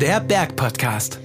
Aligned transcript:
Der 0.00 0.20
Bergpodcast. 0.26 1.20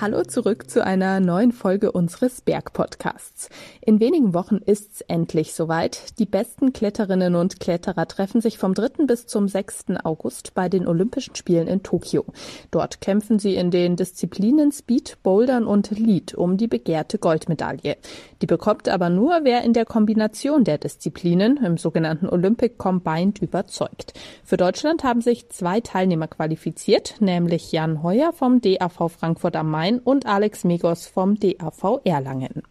Hallo 0.00 0.22
zurück 0.22 0.70
zu 0.70 0.84
einer 0.84 1.18
neuen 1.18 1.50
Folge 1.50 1.90
unseres 1.90 2.40
Bergpodcasts. 2.40 3.48
In 3.80 3.98
wenigen 3.98 4.32
Wochen 4.32 4.58
ist's 4.64 5.00
endlich 5.00 5.54
soweit. 5.54 6.20
Die 6.20 6.24
besten 6.24 6.72
Kletterinnen 6.72 7.34
und 7.34 7.58
Kletterer 7.58 8.06
treffen 8.06 8.40
sich 8.40 8.58
vom 8.58 8.74
3. 8.74 9.06
bis 9.06 9.26
zum 9.26 9.48
6. 9.48 9.86
August 10.04 10.54
bei 10.54 10.68
den 10.68 10.86
Olympischen 10.86 11.34
Spielen 11.34 11.66
in 11.66 11.82
Tokio. 11.82 12.26
Dort 12.70 13.00
kämpfen 13.00 13.40
sie 13.40 13.56
in 13.56 13.72
den 13.72 13.96
Disziplinen 13.96 14.70
Speed, 14.70 15.18
Bouldern 15.24 15.66
und 15.66 15.90
Lead 15.90 16.32
um 16.32 16.58
die 16.58 16.68
begehrte 16.68 17.18
Goldmedaille. 17.18 17.96
Die 18.40 18.46
bekommt 18.46 18.88
aber 18.88 19.10
nur, 19.10 19.40
wer 19.42 19.64
in 19.64 19.72
der 19.72 19.84
Kombination 19.84 20.62
der 20.62 20.78
Disziplinen 20.78 21.56
im 21.56 21.76
sogenannten 21.76 22.28
Olympic 22.28 22.76
Combined 22.78 23.42
überzeugt. 23.42 24.12
Für 24.44 24.56
Deutschland 24.56 25.02
haben 25.02 25.22
sich 25.22 25.48
zwei 25.48 25.80
Teilnehmer 25.80 26.28
qualifiziert, 26.28 27.16
nämlich 27.18 27.72
Jan 27.72 28.04
Heuer 28.04 28.32
vom 28.32 28.60
DAV 28.60 29.08
Frankfurt 29.08 29.56
am 29.56 29.72
Main 29.72 29.87
Rhein 29.88 30.00
und 30.00 30.26
Alex 30.26 30.64
Megos 30.64 31.06
vom 31.06 31.40
DAV 31.40 32.00
Erlangen. 32.04 32.62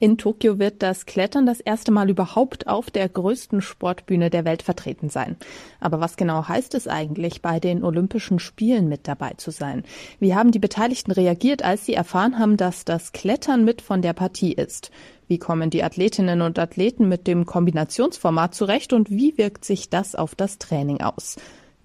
In 0.00 0.16
Tokio 0.16 0.58
wird 0.58 0.82
das 0.82 1.04
Klettern 1.04 1.44
das 1.44 1.60
erste 1.60 1.90
Mal 1.90 2.08
überhaupt 2.08 2.68
auf 2.68 2.90
der 2.90 3.08
größten 3.08 3.60
Sportbühne 3.60 4.30
der 4.30 4.44
Welt 4.46 4.62
vertreten 4.62 5.10
sein. 5.10 5.36
Aber 5.80 6.00
was 6.00 6.16
genau 6.16 6.48
heißt 6.48 6.74
es 6.74 6.88
eigentlich, 6.88 7.42
bei 7.42 7.60
den 7.60 7.84
Olympischen 7.84 8.38
Spielen 8.38 8.88
mit 8.88 9.08
dabei 9.08 9.32
zu 9.36 9.50
sein? 9.50 9.82
Wie 10.20 10.34
haben 10.34 10.52
die 10.52 10.60
Beteiligten 10.60 11.10
reagiert, 11.10 11.64
als 11.64 11.84
sie 11.84 11.94
erfahren 11.94 12.38
haben, 12.38 12.56
dass 12.56 12.86
das 12.86 13.12
Klettern 13.12 13.64
mit 13.64 13.82
von 13.82 14.00
der 14.00 14.12
Partie 14.14 14.52
ist? 14.52 14.90
Wie 15.26 15.38
kommen 15.38 15.68
die 15.68 15.82
Athletinnen 15.82 16.40
und 16.40 16.58
Athleten 16.58 17.08
mit 17.08 17.26
dem 17.26 17.44
Kombinationsformat 17.44 18.54
zurecht 18.54 18.94
und 18.94 19.10
wie 19.10 19.36
wirkt 19.36 19.66
sich 19.66 19.90
das 19.90 20.14
auf 20.14 20.34
das 20.34 20.58
Training 20.58 21.02
aus? 21.02 21.36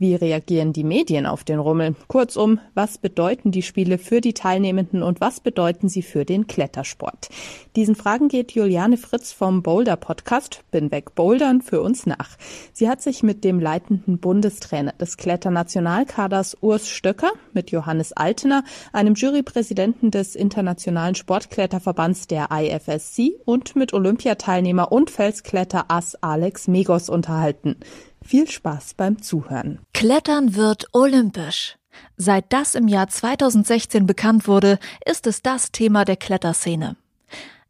Wie 0.04 0.16
reagieren 0.16 0.74
die 0.74 0.84
Medien 0.84 1.26
auf 1.26 1.46
den 1.46 1.60
Rummel? 1.60 1.96
Kurzum, 2.10 2.60
was 2.74 2.98
bedeuten 2.98 3.52
die 3.52 3.62
Spiele 3.62 3.98
für 3.98 4.20
die 4.20 4.34
Teilnehmenden 4.34 5.02
und 5.02 5.22
was 5.22 5.40
bedeuten 5.40 5.88
sie 5.88 6.02
für 6.02 6.26
den 6.26 6.46
Klettersport? 6.46 7.30
Diesen 7.78 7.96
Fragen 7.96 8.28
geht 8.28 8.52
Juliane 8.52 8.98
Fritz 8.98 9.32
vom 9.32 9.64
Boulder 9.64 9.96
Podcast 9.96 10.60
Bin 10.72 10.92
weg 10.92 11.16
Bouldern 11.16 11.62
für 11.62 11.82
uns 11.82 12.06
nach. 12.06 12.32
Sie 12.74 12.90
hat 12.90 13.02
sich 13.02 13.24
mit 13.24 13.46
dem 13.46 13.62
leitenden 13.62 14.18
Bundestrainer 14.18 14.92
des 14.92 15.16
Kletternationalkaders 15.16 16.58
Urs 16.60 16.90
Stöcker, 16.90 17.32
mit 17.54 17.72
Johannes 17.72 18.12
Altener, 18.12 18.66
einem 18.92 19.14
Jurypräsidenten 19.14 20.12
des 20.12 20.36
Internationalen 20.36 21.16
Sportkletterverbands 21.16 22.28
der 22.28 22.50
IFSC 22.52 23.40
und 23.46 23.78
mit 23.78 23.94
Olympiateilnehmer 23.94 24.92
und 24.92 25.10
Felskletter 25.10 25.86
Ass 25.88 26.16
Alex 26.22 26.68
Megos 26.68 27.08
unterhalten. 27.08 27.78
Viel 28.24 28.50
Spaß 28.50 28.94
beim 28.96 29.22
Zuhören. 29.22 29.80
Klettern 29.94 30.56
wird 30.56 30.88
olympisch. 30.94 31.78
Seit 32.18 32.52
das 32.52 32.74
im 32.74 32.88
Jahr 32.88 33.08
2016 33.08 34.08
bekannt 34.08 34.48
wurde, 34.48 34.80
ist 35.06 35.28
es 35.28 35.42
das 35.42 35.72
Thema 35.72 36.06
der 36.06 36.16
Kletterszene. 36.16 36.96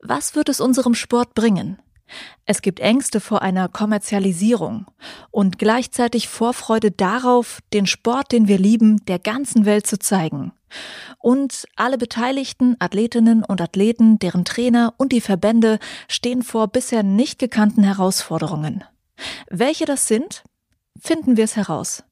Was 0.01 0.35
wird 0.35 0.49
es 0.49 0.61
unserem 0.61 0.95
Sport 0.95 1.33
bringen? 1.33 1.79
Es 2.45 2.61
gibt 2.61 2.79
Ängste 2.79 3.19
vor 3.19 3.41
einer 3.41 3.67
Kommerzialisierung 3.69 4.85
und 5.31 5.57
gleichzeitig 5.57 6.27
Vorfreude 6.27 6.91
darauf, 6.91 7.59
den 7.73 7.87
Sport, 7.87 8.31
den 8.31 8.47
wir 8.47 8.57
lieben, 8.57 9.03
der 9.05 9.19
ganzen 9.19 9.65
Welt 9.65 9.87
zu 9.87 9.97
zeigen. 9.97 10.51
Und 11.19 11.65
alle 11.75 11.97
Beteiligten, 11.97 12.75
Athletinnen 12.79 13.43
und 13.43 13.61
Athleten, 13.61 14.19
deren 14.19 14.45
Trainer 14.45 14.93
und 14.97 15.11
die 15.11 15.21
Verbände 15.21 15.79
stehen 16.07 16.43
vor 16.43 16.67
bisher 16.67 17.03
nicht 17.03 17.39
gekannten 17.39 17.83
Herausforderungen. 17.83 18.83
Welche 19.49 19.85
das 19.85 20.07
sind, 20.07 20.43
finden 20.99 21.37
wir 21.37 21.43
es 21.43 21.55
heraus. 21.55 22.03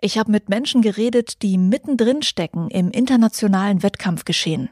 Ich 0.00 0.18
habe 0.18 0.30
mit 0.30 0.48
Menschen 0.48 0.82
geredet, 0.82 1.42
die 1.42 1.58
mittendrin 1.58 2.22
stecken 2.22 2.68
im 2.70 2.90
internationalen 2.90 3.82
Wettkampfgeschehen. 3.82 4.68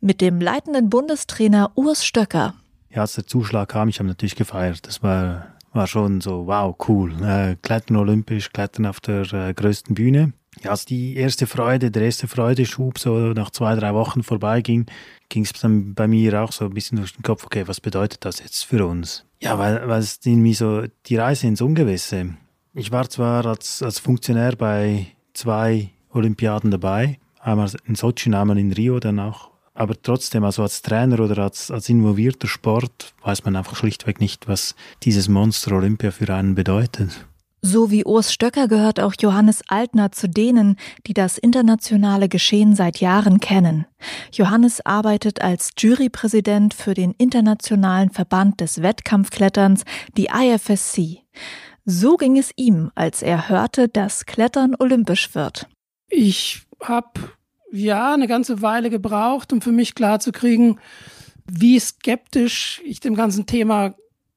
Mit 0.00 0.20
dem 0.20 0.40
leitenden 0.40 0.88
Bundestrainer 0.88 1.72
Urs 1.74 2.04
Stöcker. 2.04 2.54
Ja, 2.90 3.02
als 3.02 3.14
der 3.14 3.26
Zuschlag 3.26 3.70
kam, 3.70 3.88
ich 3.88 3.98
habe 3.98 4.08
natürlich 4.08 4.36
gefeiert. 4.36 4.86
Das 4.86 5.02
war, 5.02 5.48
war 5.72 5.86
schon 5.86 6.20
so, 6.20 6.46
wow, 6.46 6.76
cool. 6.88 7.12
Äh, 7.22 7.56
Klettern 7.60 7.96
olympisch, 7.96 8.52
Klettern 8.52 8.86
auf 8.86 9.00
der 9.00 9.32
äh, 9.32 9.52
größten 9.52 9.94
Bühne. 9.94 10.32
Ja, 10.62 10.70
als 10.70 10.84
die 10.84 11.16
erste 11.16 11.46
Freude, 11.46 11.90
der 11.90 12.02
erste 12.02 12.28
Freudeschub 12.28 12.98
so 12.98 13.32
nach 13.32 13.50
zwei, 13.50 13.74
drei 13.74 13.92
Wochen 13.94 14.22
vorbeiging, 14.22 14.86
ging 15.28 15.44
es 15.44 15.52
dann 15.52 15.94
bei 15.94 16.08
mir 16.08 16.42
auch 16.42 16.52
so 16.52 16.64
ein 16.64 16.74
bisschen 16.74 16.98
durch 16.98 17.12
den 17.12 17.22
Kopf, 17.22 17.44
okay, 17.44 17.64
was 17.66 17.80
bedeutet 17.80 18.24
das 18.24 18.40
jetzt 18.40 18.64
für 18.64 18.86
uns? 18.86 19.24
Ja, 19.40 19.58
weil, 19.58 19.86
weil 19.86 20.00
es 20.00 20.18
irgendwie 20.24 20.54
so 20.54 20.84
die 21.06 21.16
Reise 21.16 21.46
ins 21.46 21.60
Ungewisse. 21.60 22.34
Ich 22.72 22.90
war 22.90 23.08
zwar 23.08 23.46
als, 23.46 23.82
als 23.82 23.98
Funktionär 23.98 24.56
bei 24.56 25.06
zwei 25.34 25.90
Olympiaden 26.10 26.70
dabei, 26.70 27.18
einmal 27.40 27.70
in 27.84 27.94
Sochi 27.94 28.34
einmal 28.34 28.58
in 28.58 28.72
Rio 28.72 28.98
dann 28.98 29.20
auch. 29.20 29.50
Aber 29.74 29.94
trotzdem, 30.00 30.42
also 30.42 30.62
als 30.62 30.80
Trainer 30.80 31.20
oder 31.20 31.42
als, 31.42 31.70
als 31.70 31.90
involvierter 31.90 32.48
Sport, 32.48 33.14
weiß 33.22 33.44
man 33.44 33.56
einfach 33.56 33.76
schlichtweg 33.76 34.20
nicht, 34.20 34.48
was 34.48 34.74
dieses 35.02 35.28
Monster 35.28 35.72
Olympia 35.72 36.10
für 36.10 36.32
einen 36.34 36.54
bedeutet. 36.54 37.26
So 37.68 37.90
wie 37.90 38.04
Urs 38.04 38.32
Stöcker 38.32 38.68
gehört 38.68 39.00
auch 39.00 39.14
Johannes 39.18 39.64
Altner 39.66 40.12
zu 40.12 40.28
denen, 40.28 40.76
die 41.08 41.14
das 41.14 41.36
internationale 41.36 42.28
Geschehen 42.28 42.76
seit 42.76 42.98
Jahren 42.98 43.40
kennen. 43.40 43.86
Johannes 44.30 44.86
arbeitet 44.86 45.42
als 45.42 45.70
Jurypräsident 45.76 46.74
für 46.74 46.94
den 46.94 47.10
Internationalen 47.18 48.10
Verband 48.10 48.60
des 48.60 48.82
Wettkampfkletterns, 48.82 49.82
die 50.16 50.28
IFSC. 50.32 51.24
So 51.84 52.16
ging 52.16 52.38
es 52.38 52.52
ihm, 52.54 52.92
als 52.94 53.20
er 53.20 53.48
hörte, 53.48 53.88
dass 53.88 54.26
Klettern 54.26 54.76
olympisch 54.78 55.34
wird. 55.34 55.66
Ich 56.08 56.62
habe 56.80 57.18
ja 57.72 58.14
eine 58.14 58.28
ganze 58.28 58.62
Weile 58.62 58.90
gebraucht, 58.90 59.52
um 59.52 59.60
für 59.60 59.72
mich 59.72 59.96
klarzukriegen, 59.96 60.78
wie 61.50 61.80
skeptisch 61.80 62.80
ich 62.84 63.00
dem 63.00 63.16
ganzen 63.16 63.44
Thema 63.46 63.96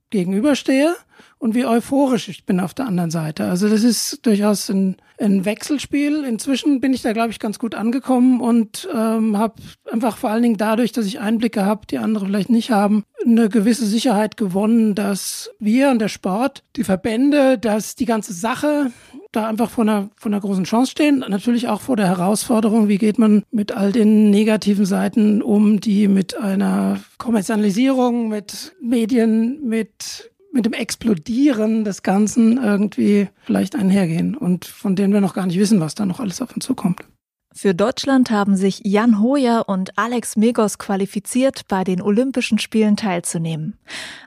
gegenüberstehe 0.09 0.95
und 1.39 1.55
wie 1.55 1.65
euphorisch 1.65 2.27
ich 2.27 2.45
bin 2.45 2.59
auf 2.59 2.73
der 2.73 2.85
anderen 2.85 3.11
Seite. 3.11 3.45
Also 3.45 3.69
das 3.69 3.83
ist 3.83 4.25
durchaus 4.25 4.69
ein, 4.69 4.97
ein 5.17 5.45
Wechselspiel. 5.45 6.25
Inzwischen 6.25 6.81
bin 6.81 6.93
ich 6.93 7.01
da, 7.01 7.13
glaube 7.13 7.31
ich, 7.31 7.39
ganz 7.39 7.59
gut 7.59 7.75
angekommen 7.75 8.41
und 8.41 8.87
ähm, 8.93 9.37
habe 9.37 9.55
einfach 9.89 10.17
vor 10.17 10.29
allen 10.29 10.43
Dingen 10.43 10.57
dadurch, 10.57 10.91
dass 10.91 11.05
ich 11.05 11.19
Einblicke 11.19 11.65
habe, 11.65 11.87
die 11.87 11.97
andere 11.97 12.25
vielleicht 12.25 12.49
nicht 12.49 12.71
haben, 12.71 13.03
eine 13.25 13.47
gewisse 13.47 13.85
Sicherheit 13.85 14.35
gewonnen, 14.35 14.95
dass 14.95 15.49
wir 15.59 15.91
und 15.91 15.99
der 15.99 16.09
Sport, 16.09 16.63
die 16.75 16.83
Verbände, 16.83 17.57
dass 17.57 17.95
die 17.95 18.05
ganze 18.05 18.33
Sache 18.33 18.91
da 19.31 19.47
einfach 19.47 19.69
vor 19.69 19.83
einer, 19.83 20.09
vor 20.17 20.31
einer 20.31 20.41
großen 20.41 20.65
Chance 20.65 20.91
stehen. 20.91 21.19
Natürlich 21.19 21.69
auch 21.69 21.79
vor 21.81 21.95
der 21.95 22.07
Herausforderung, 22.07 22.89
wie 22.89 22.97
geht 22.97 23.17
man 23.17 23.43
mit 23.49 23.71
all 23.71 23.93
den 23.93 24.29
negativen 24.29 24.85
Seiten 24.85 25.41
um, 25.41 25.79
die 25.79 26.09
mit 26.09 26.37
einer 26.37 26.99
Kommerzialisierung, 27.17 28.27
mit 28.27 28.75
Medien, 28.81 29.63
mit 29.63 30.31
mit 30.51 30.65
dem 30.65 30.73
Explodieren 30.73 31.83
des 31.83 32.03
Ganzen 32.03 32.61
irgendwie 32.63 33.29
vielleicht 33.41 33.75
einhergehen 33.75 34.35
und 34.35 34.65
von 34.65 34.95
denen 34.95 35.13
wir 35.13 35.21
noch 35.21 35.33
gar 35.33 35.45
nicht 35.45 35.59
wissen, 35.59 35.79
was 35.79 35.95
da 35.95 36.05
noch 36.05 36.19
alles 36.19 36.41
auf 36.41 36.55
uns 36.55 36.65
zukommt. 36.65 37.03
Für 37.51 37.73
Deutschland 37.73 38.29
haben 38.29 38.55
sich 38.55 38.81
Jan 38.85 39.21
Hoyer 39.21 39.67
und 39.67 39.97
Alex 39.97 40.37
Megos 40.37 40.77
qualifiziert, 40.77 41.67
bei 41.67 41.83
den 41.83 42.01
Olympischen 42.01 42.59
Spielen 42.59 42.95
teilzunehmen. 42.95 43.77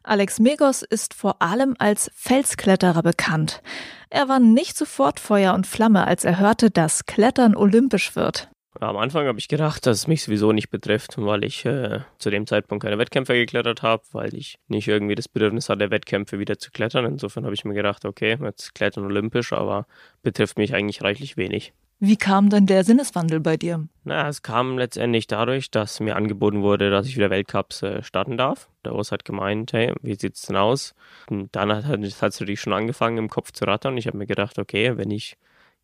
Alex 0.02 0.40
Megos 0.40 0.82
ist 0.82 1.14
vor 1.14 1.40
allem 1.40 1.76
als 1.78 2.10
Felskletterer 2.14 3.02
bekannt. 3.02 3.62
Er 4.10 4.28
war 4.28 4.40
nicht 4.40 4.76
sofort 4.76 5.20
Feuer 5.20 5.54
und 5.54 5.66
Flamme, 5.66 6.06
als 6.06 6.24
er 6.24 6.38
hörte, 6.38 6.70
dass 6.70 7.06
Klettern 7.06 7.56
olympisch 7.56 8.16
wird. 8.16 8.51
Am 8.80 8.96
Anfang 8.96 9.26
habe 9.26 9.38
ich 9.38 9.48
gedacht, 9.48 9.86
dass 9.86 9.98
es 9.98 10.06
mich 10.06 10.22
sowieso 10.22 10.52
nicht 10.52 10.70
betrifft, 10.70 11.14
weil 11.18 11.44
ich 11.44 11.64
äh, 11.66 12.00
zu 12.18 12.30
dem 12.30 12.46
Zeitpunkt 12.46 12.84
keine 12.84 12.98
Wettkämpfe 12.98 13.34
geklettert 13.34 13.82
habe, 13.82 14.02
weil 14.12 14.34
ich 14.34 14.58
nicht 14.66 14.88
irgendwie 14.88 15.14
das 15.14 15.28
Bedürfnis 15.28 15.68
hatte, 15.68 15.90
Wettkämpfe 15.90 16.38
wieder 16.38 16.58
zu 16.58 16.70
klettern. 16.70 17.04
Insofern 17.04 17.44
habe 17.44 17.54
ich 17.54 17.64
mir 17.64 17.74
gedacht, 17.74 18.04
okay, 18.04 18.38
jetzt 18.42 18.74
klettern 18.74 19.04
olympisch, 19.04 19.52
aber 19.52 19.86
betrifft 20.22 20.56
mich 20.56 20.74
eigentlich 20.74 21.02
reichlich 21.02 21.36
wenig. 21.36 21.74
Wie 22.04 22.16
kam 22.16 22.50
denn 22.50 22.66
der 22.66 22.82
Sinneswandel 22.82 23.38
bei 23.38 23.56
dir? 23.56 23.86
Na, 24.02 24.26
es 24.26 24.42
kam 24.42 24.76
letztendlich 24.76 25.28
dadurch, 25.28 25.70
dass 25.70 26.00
mir 26.00 26.16
angeboten 26.16 26.62
wurde, 26.62 26.90
dass 26.90 27.06
ich 27.06 27.16
wieder 27.16 27.30
Weltcups 27.30 27.84
äh, 27.84 28.02
starten 28.02 28.36
darf. 28.36 28.68
Der 28.84 28.96
Urs 28.96 29.12
hat 29.12 29.24
gemeint, 29.24 29.72
hey, 29.72 29.92
wie 30.02 30.16
sieht's 30.16 30.42
denn 30.42 30.56
aus? 30.56 30.96
Und 31.30 31.54
dann 31.54 31.72
hat 31.72 32.00
es 32.02 32.20
natürlich 32.20 32.60
schon 32.60 32.72
angefangen, 32.72 33.18
im 33.18 33.28
Kopf 33.28 33.52
zu 33.52 33.66
rattern. 33.66 33.96
Ich 33.98 34.08
habe 34.08 34.18
mir 34.18 34.26
gedacht, 34.26 34.58
okay, 34.58 34.96
wenn 34.96 35.12
ich 35.12 35.36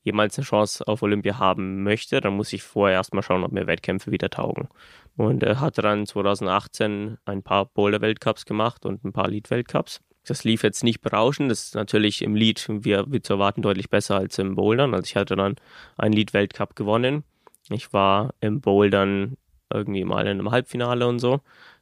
jemals 0.03 0.39
eine 0.39 0.45
Chance 0.45 0.87
auf 0.87 1.03
Olympia 1.03 1.39
haben 1.39 1.83
möchte, 1.83 2.21
dann 2.21 2.35
muss 2.35 2.53
ich 2.53 2.63
vorher 2.63 2.97
erstmal 2.97 3.23
schauen, 3.23 3.45
ob 3.45 3.53
mir 3.53 3.67
Wettkämpfe 3.67 4.11
wieder 4.11 4.31
taugen. 4.31 4.69
Und 5.17 5.43
er 5.43 5.61
hatte 5.61 5.83
dann 5.83 6.07
2018 6.07 7.19
ein 7.25 7.43
paar 7.43 7.67
Boulder-Weltcups 7.67 8.45
gemacht 8.47 8.87
und 8.87 9.05
ein 9.05 9.13
paar 9.13 9.29
Lead-Weltcups. 9.29 10.01
Das 10.25 10.45
lief 10.45 10.63
jetzt 10.63 10.85
nicht 10.85 11.01
berauschend. 11.01 11.51
Das 11.51 11.65
ist 11.65 11.75
natürlich 11.75 12.23
im 12.23 12.35
Lead, 12.35 12.65
wie, 12.69 12.97
wie 13.07 13.23
zu 13.23 13.35
erwarten, 13.35 13.63
deutlich 13.63 13.91
besser 13.91 14.17
als 14.17 14.39
im 14.39 14.55
Bouldern. 14.55 14.95
Also 14.95 15.07
ich 15.07 15.17
hatte 15.17 15.37
dann 15.37 15.57
einen 15.97 16.13
Lead-Weltcup 16.13 16.77
gewonnen. 16.77 17.25
Ich 17.71 17.93
war 17.93 18.35
im 18.41 18.61
Bouldern 18.61 19.37
irgendwie 19.73 20.05
mal 20.05 20.27
in 20.27 20.39
einem 20.39 20.51
Halbfinale 20.51 21.07
und 21.07 21.19
so. 21.19 21.41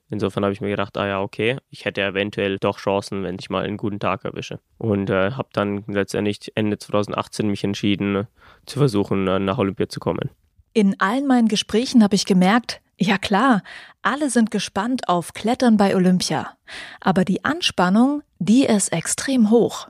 Insofern 0.09 0.45
habe 0.45 0.53
ich 0.53 0.61
mir 0.61 0.69
gedacht, 0.69 0.97
ah 0.97 1.07
ja, 1.07 1.21
okay, 1.21 1.59
ich 1.71 1.85
hätte 1.85 2.03
eventuell 2.03 2.59
doch 2.59 2.79
Chancen, 2.79 3.25
wenn 3.25 3.37
ich 3.41 3.51
mal 3.51 3.65
einen 3.65 3.77
guten 3.77 3.99
Tag 3.99 4.25
erwische. 4.25 4.61
Und 4.79 5.11
äh, 5.11 5.33
habe 5.33 5.49
dann 5.53 5.83
letztendlich 5.89 6.53
Ende 6.55 6.79
2018 6.79 7.49
mich 7.49 7.65
entschieden, 7.65 8.27
zu 8.67 8.79
versuchen, 8.79 9.27
äh, 9.27 9.39
nach 9.41 9.59
Olympia 9.59 9.89
zu 9.89 9.99
kommen. 9.99 10.31
In 10.73 11.01
allen 11.01 11.27
meinen 11.27 11.49
Gesprächen 11.49 12.05
habe 12.05 12.15
ich 12.15 12.25
gemerkt, 12.25 12.81
ja 12.99 13.19
klar, 13.19 13.63
alle 14.03 14.31
sind 14.31 14.51
gespannt 14.51 15.09
auf 15.09 15.33
Klettern 15.33 15.77
bei 15.77 15.97
Olympia. 15.97 16.57
Aber 17.01 17.25
die 17.25 17.45
Anspannung, 17.45 18.23
die 18.39 18.65
ist 18.65 18.93
extrem 18.93 19.51
hoch. 19.51 19.89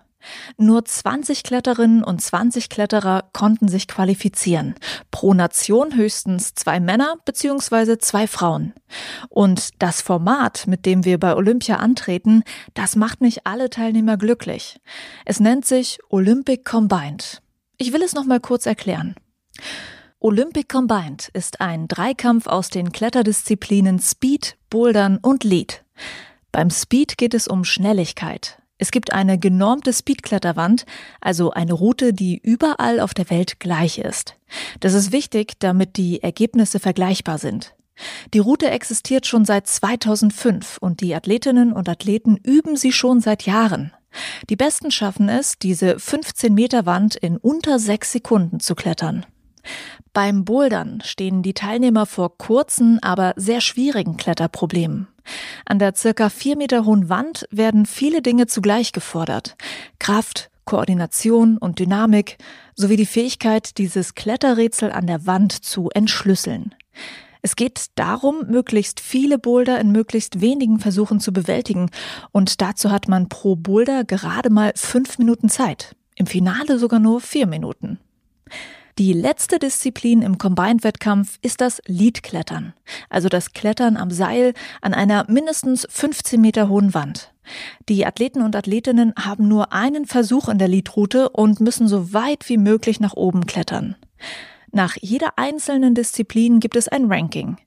Nur 0.56 0.84
20 0.84 1.42
Kletterinnen 1.42 2.02
und 2.02 2.20
20 2.20 2.68
Kletterer 2.68 3.28
konnten 3.32 3.68
sich 3.68 3.88
qualifizieren. 3.88 4.74
Pro 5.10 5.34
Nation 5.34 5.94
höchstens 5.94 6.54
zwei 6.54 6.80
Männer 6.80 7.16
bzw. 7.24 7.98
zwei 7.98 8.26
Frauen. 8.26 8.72
Und 9.28 9.70
das 9.82 10.02
Format, 10.02 10.66
mit 10.66 10.86
dem 10.86 11.04
wir 11.04 11.18
bei 11.18 11.34
Olympia 11.34 11.76
antreten, 11.76 12.42
das 12.74 12.96
macht 12.96 13.20
nicht 13.20 13.46
alle 13.46 13.70
Teilnehmer 13.70 14.16
glücklich. 14.16 14.80
Es 15.24 15.40
nennt 15.40 15.64
sich 15.64 15.98
Olympic 16.08 16.64
Combined. 16.64 17.42
Ich 17.78 17.92
will 17.92 18.02
es 18.02 18.14
nochmal 18.14 18.40
kurz 18.40 18.66
erklären. 18.66 19.14
Olympic 20.18 20.68
Combined 20.68 21.28
ist 21.34 21.60
ein 21.60 21.88
Dreikampf 21.88 22.46
aus 22.46 22.70
den 22.70 22.90
Kletterdisziplinen 22.90 24.00
Speed, 24.00 24.56
Bouldern 24.70 25.18
und 25.18 25.44
Lead. 25.44 25.84
Beim 26.52 26.70
Speed 26.70 27.18
geht 27.18 27.34
es 27.34 27.46
um 27.46 27.64
Schnelligkeit. 27.64 28.58
Es 28.78 28.90
gibt 28.90 29.12
eine 29.12 29.38
genormte 29.38 29.92
Speedkletterwand, 29.92 30.84
also 31.20 31.50
eine 31.50 31.72
Route, 31.72 32.12
die 32.12 32.38
überall 32.38 33.00
auf 33.00 33.14
der 33.14 33.30
Welt 33.30 33.58
gleich 33.58 33.98
ist. 33.98 34.36
Das 34.80 34.92
ist 34.92 35.12
wichtig, 35.12 35.54
damit 35.58 35.96
die 35.96 36.22
Ergebnisse 36.22 36.78
vergleichbar 36.78 37.38
sind. 37.38 37.74
Die 38.34 38.38
Route 38.38 38.70
existiert 38.70 39.26
schon 39.26 39.46
seit 39.46 39.66
2005 39.66 40.76
und 40.78 41.00
die 41.00 41.14
Athletinnen 41.14 41.72
und 41.72 41.88
Athleten 41.88 42.36
üben 42.36 42.76
sie 42.76 42.92
schon 42.92 43.20
seit 43.20 43.46
Jahren. 43.46 43.92
Die 44.50 44.56
Besten 44.56 44.90
schaffen 44.90 45.30
es, 45.30 45.58
diese 45.58 45.98
15 45.98 46.52
Meter 46.52 46.84
Wand 46.84 47.16
in 47.16 47.38
unter 47.38 47.78
sechs 47.78 48.12
Sekunden 48.12 48.60
zu 48.60 48.74
klettern. 48.74 49.24
Beim 50.12 50.44
Bouldern 50.44 51.00
stehen 51.04 51.42
die 51.42 51.54
Teilnehmer 51.54 52.06
vor 52.06 52.36
kurzen, 52.36 53.02
aber 53.02 53.34
sehr 53.36 53.60
schwierigen 53.60 54.16
Kletterproblemen. 54.16 55.08
An 55.64 55.78
der 55.78 55.94
circa 55.94 56.28
vier 56.28 56.56
Meter 56.56 56.84
hohen 56.84 57.08
Wand 57.08 57.46
werden 57.50 57.86
viele 57.86 58.22
Dinge 58.22 58.46
zugleich 58.46 58.92
gefordert. 58.92 59.56
Kraft, 59.98 60.50
Koordination 60.64 61.58
und 61.58 61.78
Dynamik 61.78 62.38
sowie 62.74 62.96
die 62.96 63.06
Fähigkeit, 63.06 63.78
dieses 63.78 64.14
Kletterrätsel 64.14 64.92
an 64.92 65.06
der 65.06 65.26
Wand 65.26 65.52
zu 65.52 65.90
entschlüsseln. 65.94 66.74
Es 67.42 67.54
geht 67.54 67.86
darum, 67.94 68.46
möglichst 68.48 68.98
viele 68.98 69.38
Boulder 69.38 69.80
in 69.80 69.92
möglichst 69.92 70.40
wenigen 70.40 70.80
Versuchen 70.80 71.20
zu 71.20 71.32
bewältigen 71.32 71.90
und 72.32 72.60
dazu 72.60 72.90
hat 72.90 73.06
man 73.06 73.28
pro 73.28 73.54
Boulder 73.54 74.02
gerade 74.02 74.50
mal 74.50 74.72
fünf 74.74 75.18
Minuten 75.18 75.48
Zeit. 75.48 75.94
Im 76.16 76.26
Finale 76.26 76.78
sogar 76.78 76.98
nur 76.98 77.20
vier 77.20 77.46
Minuten. 77.46 78.00
Die 78.98 79.12
letzte 79.12 79.58
Disziplin 79.58 80.22
im 80.22 80.38
Combined-Wettkampf 80.38 81.38
ist 81.42 81.60
das 81.60 81.82
Leadklettern, 81.84 82.72
also 83.10 83.28
das 83.28 83.52
Klettern 83.52 83.98
am 83.98 84.10
Seil 84.10 84.54
an 84.80 84.94
einer 84.94 85.26
mindestens 85.28 85.86
15 85.90 86.40
Meter 86.40 86.70
hohen 86.70 86.94
Wand. 86.94 87.34
Die 87.90 88.06
Athleten 88.06 88.40
und 88.40 88.56
Athletinnen 88.56 89.12
haben 89.18 89.48
nur 89.48 89.74
einen 89.74 90.06
Versuch 90.06 90.48
in 90.48 90.56
der 90.56 90.68
Leadroute 90.68 91.28
und 91.28 91.60
müssen 91.60 91.88
so 91.88 92.14
weit 92.14 92.48
wie 92.48 92.56
möglich 92.56 92.98
nach 92.98 93.12
oben 93.12 93.44
klettern. 93.44 93.96
Nach 94.72 94.96
jeder 94.98 95.38
einzelnen 95.38 95.94
Disziplin 95.94 96.58
gibt 96.58 96.76
es 96.76 96.88
ein 96.88 97.12
Ranking. 97.12 97.58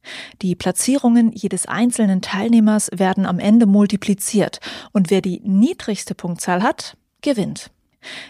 Die 0.42 0.56
Platzierungen 0.56 1.32
jedes 1.32 1.68
einzelnen 1.68 2.24
Teilnehmers 2.24 2.90
werden 2.92 3.28
am 3.28 3.38
Ende 3.38 3.68
multipliziert 3.68 4.62
und 4.94 5.12
wer 5.12 5.22
die 5.22 5.42
niedrigste 5.44 6.16
Punktzahl 6.16 6.64
hat, 6.64 6.98
gewinnt. 7.22 7.70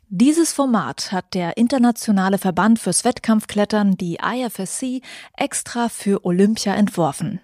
Dieses 0.10 0.54
Format 0.54 1.12
hat 1.12 1.33
der 1.33 1.57
Internationale 1.57 2.38
Verband 2.38 2.80
fürs 2.80 3.06
Wettkampfklettern, 3.06 3.95
die 3.98 4.18
IFSC, 4.21 5.01
extra 5.38 5.89
für 5.89 6.25
Olympia 6.25 6.74
entworfen. 6.74 7.39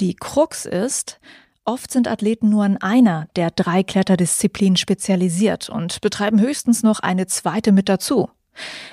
Die 0.00 0.14
Krux 0.14 0.66
ist, 0.66 1.20
oft 1.64 1.92
sind 1.92 2.08
Athleten 2.08 2.48
nur 2.48 2.66
in 2.66 2.76
einer 2.78 3.28
der 3.36 3.50
drei 3.50 3.82
Kletterdisziplinen 3.82 4.76
spezialisiert 4.76 5.68
und 5.68 6.00
betreiben 6.00 6.40
höchstens 6.40 6.82
noch 6.82 7.00
eine 7.00 7.26
zweite 7.26 7.72
mit 7.72 7.88
dazu. 7.88 8.30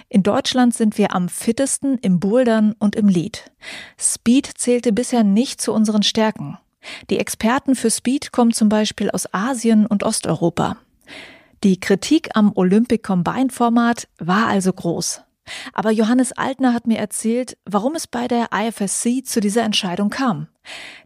In 0.07 0.23
Deutschland 0.23 0.73
sind 0.73 0.97
wir 0.97 1.13
am 1.13 1.29
fittesten 1.29 1.97
im 1.97 2.19
Bouldern 2.19 2.73
und 2.79 2.95
im 2.95 3.07
Lead. 3.07 3.51
Speed 3.97 4.45
zählte 4.57 4.93
bisher 4.93 5.23
nicht 5.23 5.61
zu 5.61 5.73
unseren 5.73 6.03
Stärken. 6.03 6.57
Die 7.09 7.19
Experten 7.19 7.75
für 7.75 7.91
Speed 7.91 8.31
kommen 8.31 8.53
zum 8.53 8.69
Beispiel 8.69 9.11
aus 9.11 9.33
Asien 9.33 9.85
und 9.85 10.03
Osteuropa. 10.03 10.77
Die 11.63 11.79
Kritik 11.79 12.29
am 12.35 12.53
Olympic 12.55 13.03
Combined 13.03 13.51
Format 13.51 14.07
war 14.17 14.47
also 14.47 14.71
groß. 14.71 15.21
Aber 15.73 15.91
Johannes 15.91 16.31
Altner 16.31 16.73
hat 16.73 16.87
mir 16.87 16.97
erzählt, 16.97 17.57
warum 17.65 17.95
es 17.95 18.07
bei 18.07 18.27
der 18.27 18.49
IFSC 18.53 19.23
zu 19.25 19.39
dieser 19.41 19.63
Entscheidung 19.63 20.09
kam. 20.09 20.47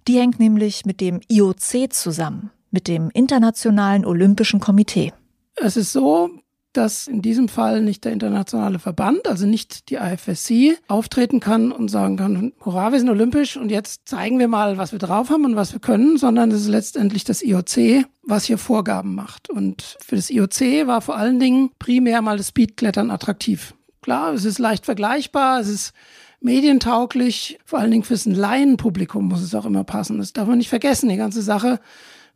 Die 0.07 0.19
hängt 0.19 0.39
nämlich 0.39 0.85
mit 0.85 1.01
dem 1.01 1.21
IOC 1.27 1.91
zusammen, 1.91 2.51
mit 2.69 2.87
dem 2.87 3.09
Internationalen 3.11 4.05
Olympischen 4.05 4.59
Komitee. 4.59 5.13
Es 5.55 5.77
ist 5.77 5.91
so, 5.91 6.29
dass 6.77 7.07
in 7.07 7.21
diesem 7.21 7.47
Fall 7.47 7.81
nicht 7.81 8.03
der 8.05 8.11
internationale 8.11 8.79
Verband, 8.79 9.27
also 9.27 9.45
nicht 9.45 9.89
die 9.89 9.95
IFSC, 9.95 10.77
auftreten 10.87 11.39
kann 11.39 11.71
und 11.71 11.89
sagen 11.89 12.17
kann, 12.17 12.53
hurra, 12.63 12.91
wir 12.91 12.99
sind 12.99 13.09
olympisch 13.09 13.57
und 13.57 13.69
jetzt 13.69 14.07
zeigen 14.07 14.39
wir 14.39 14.47
mal, 14.47 14.77
was 14.77 14.91
wir 14.91 14.99
drauf 14.99 15.29
haben 15.29 15.45
und 15.45 15.55
was 15.55 15.73
wir 15.73 15.79
können, 15.79 16.17
sondern 16.17 16.51
es 16.51 16.61
ist 16.61 16.67
letztendlich 16.67 17.23
das 17.23 17.41
IOC, 17.41 18.05
was 18.23 18.45
hier 18.45 18.57
Vorgaben 18.57 19.15
macht. 19.15 19.49
Und 19.49 19.97
für 20.03 20.15
das 20.15 20.29
IOC 20.29 20.87
war 20.87 21.01
vor 21.01 21.15
allen 21.15 21.39
Dingen 21.39 21.71
primär 21.79 22.21
mal 22.21 22.37
das 22.37 22.49
Speedklettern 22.49 23.11
attraktiv. 23.11 23.73
Klar, 24.01 24.33
es 24.33 24.45
ist 24.45 24.59
leicht 24.59 24.85
vergleichbar, 24.85 25.59
es 25.59 25.69
ist 25.69 25.93
medientauglich, 26.41 27.57
vor 27.63 27.79
allen 27.79 27.91
Dingen 27.91 28.03
fürs 28.03 28.25
Laienpublikum 28.25 29.29
muss 29.29 29.41
es 29.41 29.55
auch 29.55 29.65
immer 29.65 29.83
passen. 29.85 30.17
Das 30.17 30.33
darf 30.33 30.47
man 30.47 30.57
nicht 30.57 30.69
vergessen. 30.69 31.09
Die 31.09 31.15
ganze 31.15 31.41
Sache 31.41 31.79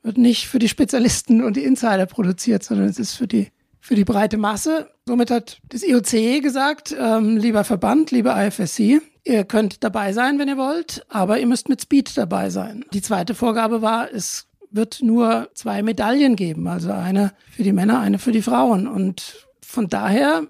wird 0.01 0.17
nicht 0.17 0.47
für 0.47 0.59
die 0.59 0.69
Spezialisten 0.69 1.43
und 1.43 1.57
die 1.57 1.63
Insider 1.63 2.05
produziert, 2.05 2.63
sondern 2.63 2.87
es 2.87 2.99
ist 2.99 3.15
für 3.15 3.27
die 3.27 3.49
für 3.87 3.95
die 3.95 4.03
breite 4.03 4.35
Masse. 4.35 4.89
Somit 5.05 5.31
hat 5.31 5.61
das 5.69 5.81
IOC 5.81 6.41
gesagt, 6.41 6.93
ähm, 6.99 7.37
lieber 7.37 7.63
Verband, 7.63 8.11
lieber 8.11 8.35
IFSC, 8.35 8.99
ihr 9.23 9.45
könnt 9.45 9.81
dabei 9.81 10.11
sein, 10.11 10.39
wenn 10.39 10.49
ihr 10.49 10.57
wollt, 10.57 11.05
aber 11.07 11.39
ihr 11.39 11.47
müsst 11.47 11.69
mit 11.69 11.81
Speed 11.81 12.17
dabei 12.17 12.49
sein. 12.49 12.83
Die 12.91 13.01
zweite 13.01 13.33
Vorgabe 13.33 13.81
war, 13.81 14.11
es 14.11 14.47
wird 14.71 15.01
nur 15.01 15.49
zwei 15.53 15.83
Medaillen 15.83 16.35
geben, 16.35 16.67
also 16.67 16.91
eine 16.91 17.31
für 17.49 17.63
die 17.63 17.71
Männer, 17.71 18.01
eine 18.01 18.19
für 18.19 18.33
die 18.33 18.41
Frauen. 18.41 18.89
Und 18.89 19.47
von 19.61 19.87
daher 19.87 20.47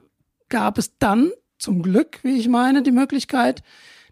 gab 0.50 0.80
es 0.80 0.98
dann 0.98 1.30
zum 1.60 1.84
Glück, 1.84 2.20
wie 2.24 2.40
ich 2.40 2.48
meine, 2.48 2.82
die 2.82 2.92
Möglichkeit, 2.92 3.62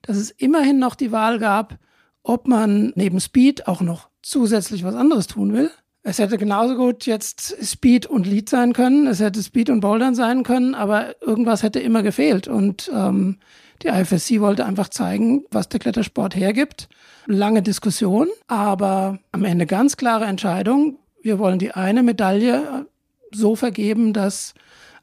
dass 0.03 0.17
es 0.17 0.29
immerhin 0.29 0.77
noch 0.77 0.93
die 0.93 1.11
Wahl 1.11 1.39
gab, 1.39 1.79
ob 2.21 2.47
man 2.47 2.93
neben 2.95 3.19
Speed 3.19 3.67
auch 3.67 3.81
noch 3.81 4.09
zusätzlich 4.21 4.83
was 4.83 4.93
anderes 4.93 5.25
tun 5.25 5.51
will. 5.51 5.71
Es 6.07 6.19
hätte 6.19 6.37
genauso 6.37 6.75
gut 6.75 7.07
jetzt 7.07 7.57
Speed 7.65 8.05
und 8.05 8.27
Lead 8.27 8.47
sein 8.47 8.73
können, 8.73 9.07
es 9.07 9.19
hätte 9.19 9.41
Speed 9.41 9.71
und 9.71 9.79
Bouldern 9.79 10.13
sein 10.13 10.43
können, 10.43 10.75
aber 10.75 11.19
irgendwas 11.19 11.63
hätte 11.63 11.79
immer 11.79 12.03
gefehlt. 12.03 12.47
Und 12.47 12.91
ähm, 12.93 13.39
die 13.81 13.87
IFSC 13.87 14.39
wollte 14.39 14.67
einfach 14.67 14.89
zeigen, 14.89 15.45
was 15.49 15.67
der 15.67 15.79
Klettersport 15.79 16.35
hergibt. 16.35 16.89
Lange 17.25 17.63
Diskussion, 17.63 18.27
aber 18.45 19.17
am 19.31 19.45
Ende 19.45 19.65
ganz 19.65 19.97
klare 19.97 20.25
Entscheidung. 20.25 20.99
Wir 21.23 21.39
wollen 21.39 21.57
die 21.57 21.71
eine 21.71 22.03
Medaille 22.03 22.85
so 23.31 23.55
vergeben, 23.55 24.13
dass 24.13 24.53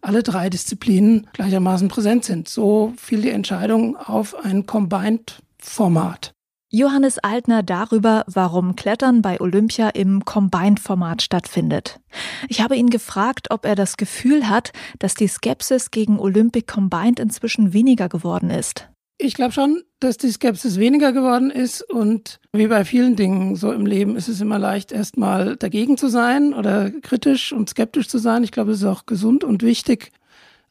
alle 0.03 0.23
drei 0.23 0.51
Disziplinen 0.51 1.27
gleichermaßen 1.33 1.89
präsent 1.89 2.25
sind. 2.25 2.49
So 2.49 2.93
fiel 2.97 3.23
die 3.23 3.31
Entscheidung 3.31 3.97
auf 3.97 4.37
ein 4.45 4.67
Combined-Format. 4.67 6.33
Johannes 6.75 7.19
Altner 7.19 7.63
darüber, 7.63 8.25
warum 8.29 8.77
Klettern 8.77 9.21
bei 9.21 9.39
Olympia 9.43 9.91
im 9.91 10.25
Combined-Format 10.25 11.21
stattfindet. 11.21 12.01
Ich 12.49 12.63
habe 12.63 12.77
ihn 12.77 12.89
gefragt, 12.89 13.51
ob 13.51 13.67
er 13.67 13.75
das 13.75 13.99
Gefühl 13.99 14.49
hat, 14.49 14.73
dass 14.99 15.13
die 15.13 15.29
Skepsis 15.29 15.91
gegen 15.91 16.19
Olympic 16.19 16.67
Combined 16.67 17.21
inzwischen 17.21 17.75
weniger 17.75 18.09
geworden 18.09 18.49
ist. 18.49 18.89
Ich 19.19 19.35
glaube 19.35 19.53
schon, 19.53 19.83
dass 20.01 20.17
die 20.17 20.31
Skepsis 20.31 20.79
weniger 20.79 21.13
geworden 21.13 21.51
ist 21.51 21.83
und 21.83 22.41
wie 22.55 22.69
bei 22.69 22.87
vielen 22.87 23.17
Dingen 23.17 23.55
so 23.55 23.71
im 23.71 23.85
Leben 23.85 24.17
ist 24.17 24.29
es 24.29 24.41
immer 24.41 24.59
leicht, 24.59 24.93
erstmal 24.93 25.59
dagegen 25.59 25.99
zu 25.99 26.09
sein 26.09 26.55
oder 26.55 26.91
kritisch 26.91 27.53
und 27.53 27.69
skeptisch 27.69 28.09
zu 28.09 28.17
sein. 28.17 28.45
Ich 28.45 28.51
glaube, 28.51 28.71
es 28.71 28.79
ist 28.79 28.87
auch 28.87 29.05
gesund 29.05 29.45
und 29.45 29.63
wichtig. 29.63 30.11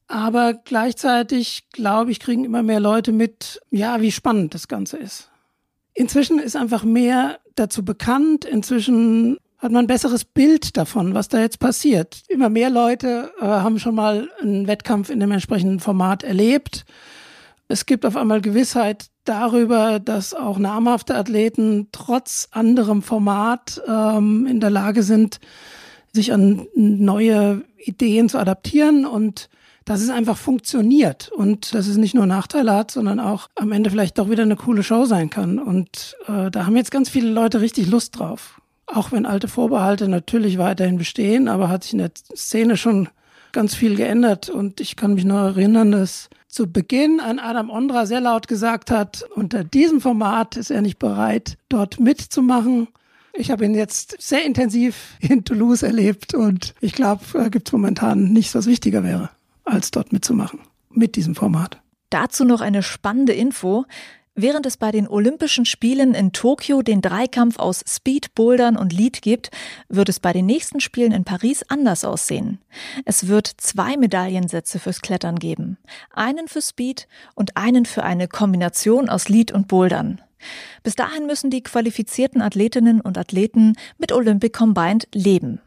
Aber 0.08 0.56
gleichzeitig, 0.56 1.70
glaube 1.72 2.10
ich, 2.10 2.20
kriegen 2.20 2.44
immer 2.44 2.64
mehr 2.64 2.80
Leute 2.80 3.12
mit, 3.12 3.62
ja, 3.70 4.02
wie 4.02 4.12
spannend 4.12 4.56
das 4.56 4.68
Ganze 4.68 4.98
ist. 4.98 5.31
Inzwischen 5.94 6.40
ist 6.40 6.56
einfach 6.56 6.84
mehr 6.84 7.40
dazu 7.56 7.84
bekannt. 7.84 8.46
Inzwischen 8.46 9.38
hat 9.58 9.72
man 9.72 9.86
ein 9.86 9.88
besseres 9.88 10.26
Bild 10.26 10.76
davon, 10.78 11.14
was 11.14 11.28
da 11.28 11.40
jetzt 11.40 11.60
passiert. 11.60 12.24
Immer 12.28 12.50
mehr 12.50 12.70
Leute 12.70 13.32
äh, 13.40 13.46
haben 13.46 13.78
schon 13.78 13.96
mal 13.96 14.30
einen 14.42 14.68
Wettkampf 14.68 15.10
in 15.10 15.20
dem 15.20 15.32
entsprechenden 15.32 15.80
Format 15.80 16.24
erlebt. 16.24 16.86
Es 17.68 17.86
gibt 17.86 18.06
auf 18.06 18.18
einmal 18.18 18.42
Gewissheit 18.42 19.08
darüber, 19.24 20.00
dass 20.00 20.34
auch 20.34 20.58
namhafte 20.58 21.16
Athleten 21.16 21.90
trotz 21.92 22.48
anderem 22.52 23.02
Format 23.02 23.82
ähm, 23.88 24.48
in 24.48 24.60
der 24.60 24.72
Lage 24.72 25.04
sind, 25.04 25.40
sich 26.12 26.34
an 26.34 26.68
neue 26.76 27.64
Ideen 27.78 28.30
zu 28.30 28.40
adaptieren 28.40 29.06
und 29.06 29.50
dass 29.86 30.02
es 30.02 30.10
einfach 30.10 30.38
funktioniert 30.38 31.32
und 31.32 31.74
dass 31.74 31.88
es 31.88 31.98
nicht 31.98 32.14
nur 32.14 32.26
Nachteile 32.26 32.74
hat, 32.74 32.92
sondern 32.92 33.20
auch 33.20 33.50
am 33.56 33.72
Ende 33.72 33.90
vielleicht 33.90 34.18
doch 34.18 34.30
wieder 34.30 34.44
eine 34.44 34.56
coole 34.56 34.84
Show 34.84 35.06
sein 35.06 35.30
kann. 35.30 35.60
Und 35.60 36.16
äh, 36.28 36.52
da 36.52 36.66
haben 36.66 36.76
jetzt 36.76 36.92
ganz 36.92 37.10
viele 37.10 37.30
Leute 37.30 37.62
richtig 37.62 37.88
Lust 37.88 38.20
drauf. 38.20 38.62
Auch 38.86 39.12
wenn 39.12 39.26
alte 39.26 39.48
Vorbehalte 39.48 40.08
natürlich 40.08 40.58
weiterhin 40.58 40.98
bestehen, 40.98 41.48
aber 41.48 41.70
hat 41.70 41.84
sich 41.84 41.94
in 41.94 42.00
der 42.00 42.12
Szene 42.36 42.78
schon 42.78 43.10
ganz 43.52 43.76
viel 43.76 43.96
geändert. 43.96 44.50
Und 44.50 44.82
ich 44.82 44.96
kann 44.96 45.14
mich 45.14 45.26
noch 45.26 45.40
erinnern, 45.40 45.92
dass 45.92 46.30
zu 46.48 46.72
Beginn 46.72 47.20
ein 47.20 47.40
Adam 47.40 47.70
Ondra 47.70 48.06
sehr 48.06 48.22
laut 48.22 48.48
gesagt 48.48 48.92
hat, 48.92 49.24
unter 49.36 49.64
diesem 49.64 50.02
Format 50.02 50.58
ist 50.58 50.70
er 50.70 50.82
nicht 50.82 51.00
bereit, 51.00 51.58
dort 51.70 52.00
mitzumachen. 52.00 52.90
Ich 53.34 53.50
habe 53.50 53.64
ihn 53.64 53.74
jetzt 53.74 54.18
sehr 54.20 54.46
intensiv 54.46 55.16
in 55.22 55.46
Toulouse 55.46 55.84
erlebt 55.84 56.34
und 56.34 56.74
ich 56.82 56.92
glaube, 56.92 57.24
da 57.32 57.48
gibt 57.48 57.70
es 57.70 57.72
momentan 57.72 58.34
nichts, 58.34 58.54
was 58.54 58.66
wichtiger 58.66 59.04
wäre, 59.04 59.30
als 59.64 59.92
dort 59.92 60.12
mitzumachen 60.12 60.60
mit 60.90 61.16
diesem 61.16 61.36
Format. 61.36 61.82
Dazu 62.10 62.44
noch 62.44 62.62
eine 62.62 62.84
spannende 62.84 63.34
Info. 63.34 63.86
Während 64.34 64.66
es 64.66 64.78
bei 64.78 64.92
den 64.92 65.10
Olympischen 65.10 65.66
Spielen 65.66 66.14
in 66.14 66.32
Tokio 66.32 66.82
den 66.82 67.02
Dreikampf 67.02 67.60
aus 67.60 67.84
Speed, 67.88 68.34
Bouldern 68.34 68.78
und 68.78 68.94
Lead 68.94 69.22
gibt, 69.22 69.52
wird 69.90 70.08
es 70.08 70.22
bei 70.22 70.32
den 70.32 70.46
nächsten 70.46 70.80
Spielen 70.80 71.12
in 71.12 71.26
Paris 71.26 71.64
anders 71.68 72.06
aussehen. 72.06 72.60
Es 73.04 73.28
wird 73.28 73.48
zwei 73.58 73.98
Medaillensätze 73.98 74.80
fürs 74.80 75.02
Klettern 75.02 75.38
geben. 75.38 75.78
Einen 76.12 76.48
für 76.48 76.62
Speed 76.62 77.08
und 77.36 77.58
einen 77.58 77.86
für 77.86 78.04
eine 78.04 78.30
Kombination 78.30 79.10
aus 79.10 79.28
Lead 79.28 79.52
und 79.52 79.68
Bouldern. 79.68 80.22
Bis 80.82 80.96
dahin 80.96 81.28
müssen 81.28 81.50
die 81.50 81.62
qualifizierten 81.62 82.42
Athletinnen 82.42 83.02
und 83.02 83.18
Athleten 83.18 83.74
mit 83.98 84.12
Olympic 84.12 84.58
Combined 84.58 85.08
leben. 85.14 85.60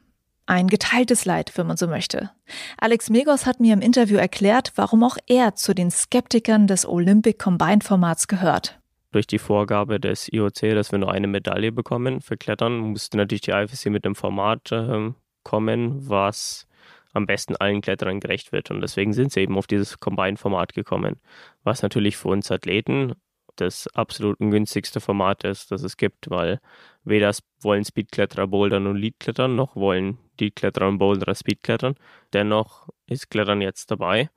Ein 0.46 0.68
geteiltes 0.68 1.24
Leid, 1.24 1.52
wenn 1.56 1.66
man 1.66 1.78
so 1.78 1.86
möchte. 1.86 2.30
Alex 2.76 3.08
Megos 3.08 3.46
hat 3.46 3.60
mir 3.60 3.72
im 3.72 3.80
Interview 3.80 4.18
erklärt, 4.18 4.72
warum 4.76 5.02
auch 5.02 5.16
er 5.26 5.54
zu 5.54 5.74
den 5.74 5.90
Skeptikern 5.90 6.66
des 6.66 6.86
Olympic 6.86 7.38
Combined 7.38 7.82
Formats 7.82 8.28
gehört. 8.28 8.78
Durch 9.12 9.26
die 9.26 9.38
Vorgabe 9.38 10.00
des 10.00 10.30
IOC, 10.30 10.74
dass 10.74 10.92
wir 10.92 10.98
nur 10.98 11.12
eine 11.12 11.28
Medaille 11.28 11.72
bekommen 11.72 12.20
für 12.20 12.36
Klettern, 12.36 12.78
musste 12.78 13.16
natürlich 13.16 13.42
die 13.42 13.52
IFSC 13.52 13.88
mit 13.88 14.04
einem 14.04 14.16
Format 14.16 14.70
äh, 14.72 15.12
kommen, 15.44 16.08
was 16.08 16.66
am 17.14 17.26
besten 17.26 17.56
allen 17.56 17.80
Kletterern 17.80 18.20
gerecht 18.20 18.52
wird. 18.52 18.70
Und 18.70 18.80
deswegen 18.80 19.12
sind 19.12 19.32
sie 19.32 19.40
eben 19.40 19.56
auf 19.56 19.66
dieses 19.66 20.00
Combined-Format 20.00 20.74
gekommen. 20.74 21.20
Was 21.62 21.82
natürlich 21.82 22.16
für 22.16 22.28
uns 22.28 22.50
Athleten 22.50 23.14
das 23.56 23.86
absolut 23.94 24.40
ungünstigste 24.40 25.00
Format 25.00 25.44
ist, 25.44 25.70
das 25.70 25.84
es 25.84 25.96
gibt, 25.96 26.28
weil 26.28 26.60
weder 27.04 27.32
wollen 27.60 27.84
Speedkletterer 27.84 28.48
bouldern 28.48 28.88
und 28.88 28.96
Leadklettern, 28.96 29.54
noch 29.54 29.76
wollen 29.76 30.18
die 30.40 30.50
Kletterer 30.50 30.88
und 30.88 30.98
Boulderer 30.98 31.34
Speedklettern. 31.34 31.96
Dennoch 32.32 32.88
ist 33.06 33.30
Klettern 33.30 33.60
jetzt 33.60 33.90
dabei. 33.90 34.30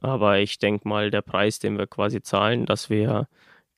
Aber 0.00 0.38
ich 0.38 0.58
denke 0.58 0.88
mal, 0.88 1.10
der 1.10 1.22
Preis, 1.22 1.58
den 1.58 1.78
wir 1.78 1.86
quasi 1.86 2.22
zahlen, 2.22 2.66
dass 2.66 2.90
wir 2.90 3.28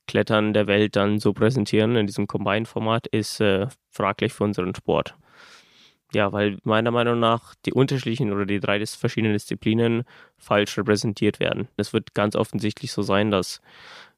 Klettern 0.07 0.53
der 0.53 0.67
Welt 0.67 0.95
dann 0.95 1.19
so 1.19 1.33
präsentieren 1.33 1.95
in 1.95 2.07
diesem 2.07 2.27
Combine-Format, 2.27 3.07
ist 3.07 3.39
äh, 3.41 3.67
fraglich 3.89 4.33
für 4.33 4.43
unseren 4.43 4.75
Sport. 4.75 5.15
Ja, 6.13 6.33
weil 6.33 6.57
meiner 6.63 6.91
Meinung 6.91 7.19
nach 7.19 7.55
die 7.65 7.73
unterschiedlichen 7.73 8.33
oder 8.33 8.45
die 8.45 8.59
drei 8.59 8.85
verschiedenen 8.85 9.33
Disziplinen 9.33 10.03
falsch 10.37 10.77
repräsentiert 10.77 11.39
werden. 11.39 11.69
Es 11.77 11.93
wird 11.93 12.13
ganz 12.13 12.35
offensichtlich 12.35 12.91
so 12.91 13.01
sein, 13.01 13.31
dass 13.31 13.61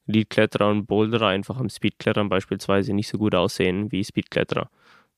Leadkletterer 0.08 0.70
und 0.70 0.86
Boulderer 0.88 1.28
einfach 1.28 1.58
am 1.58 1.70
Speedklettern 1.70 2.30
beispielsweise 2.30 2.94
nicht 2.94 3.08
so 3.08 3.18
gut 3.18 3.36
aussehen 3.36 3.92
wie 3.92 4.04
Speedkletterer. 4.04 4.70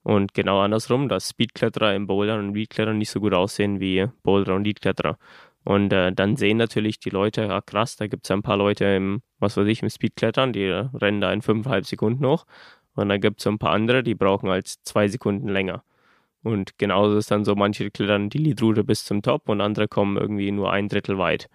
Und 0.05 0.35
genau 0.35 0.59
andersrum, 0.59 1.09
dass 1.09 1.29
Speedkletterer 1.31 1.95
im 1.95 2.05
Bouldern 2.05 2.39
und 2.39 2.53
Leadklettern 2.53 2.99
nicht 2.99 3.09
so 3.09 3.19
gut 3.19 3.33
aussehen 3.33 3.79
wie 3.79 4.05
Boulderer 4.21 4.55
und 4.55 4.63
Leadkletterer. 4.63 5.17
Und 5.63 5.91
äh, 5.93 6.13
dann 6.13 6.35
sehen 6.35 6.57
natürlich 6.57 6.99
die 6.99 7.09
Leute, 7.09 7.41
ja 7.45 7.59
krass, 7.59 7.95
da 7.95 8.05
gibt 8.05 8.25
es 8.25 8.29
ein 8.29 8.43
paar 8.43 8.55
Leute 8.55 8.85
im, 8.85 9.23
was 9.39 9.57
weiß 9.57 9.65
ich, 9.65 9.81
im 9.81 9.89
Speedklettern, 9.89 10.53
die 10.53 10.67
rennen 10.67 11.21
da 11.21 11.33
in 11.33 11.41
fünfeinhalb 11.41 11.87
Sekunden 11.87 12.23
hoch. 12.23 12.45
Und 12.93 13.09
dann 13.09 13.19
gibt 13.19 13.39
es 13.39 13.47
ein 13.47 13.57
paar 13.57 13.71
andere, 13.71 14.03
die 14.03 14.13
brauchen 14.13 14.47
als 14.47 14.83
zwei 14.83 15.07
Sekunden 15.07 15.47
länger. 15.47 15.83
Und 16.43 16.77
genauso 16.77 17.17
ist 17.17 17.31
dann 17.31 17.43
so, 17.43 17.55
manche 17.55 17.89
klettern 17.89 18.29
die 18.29 18.37
Leadroute 18.37 18.83
bis 18.83 19.05
zum 19.05 19.23
Top 19.23 19.49
und 19.49 19.59
andere 19.59 19.87
kommen 19.87 20.17
irgendwie 20.17 20.51
nur 20.51 20.71
ein 20.71 20.87
Drittel 20.87 21.17
weit. 21.17 21.49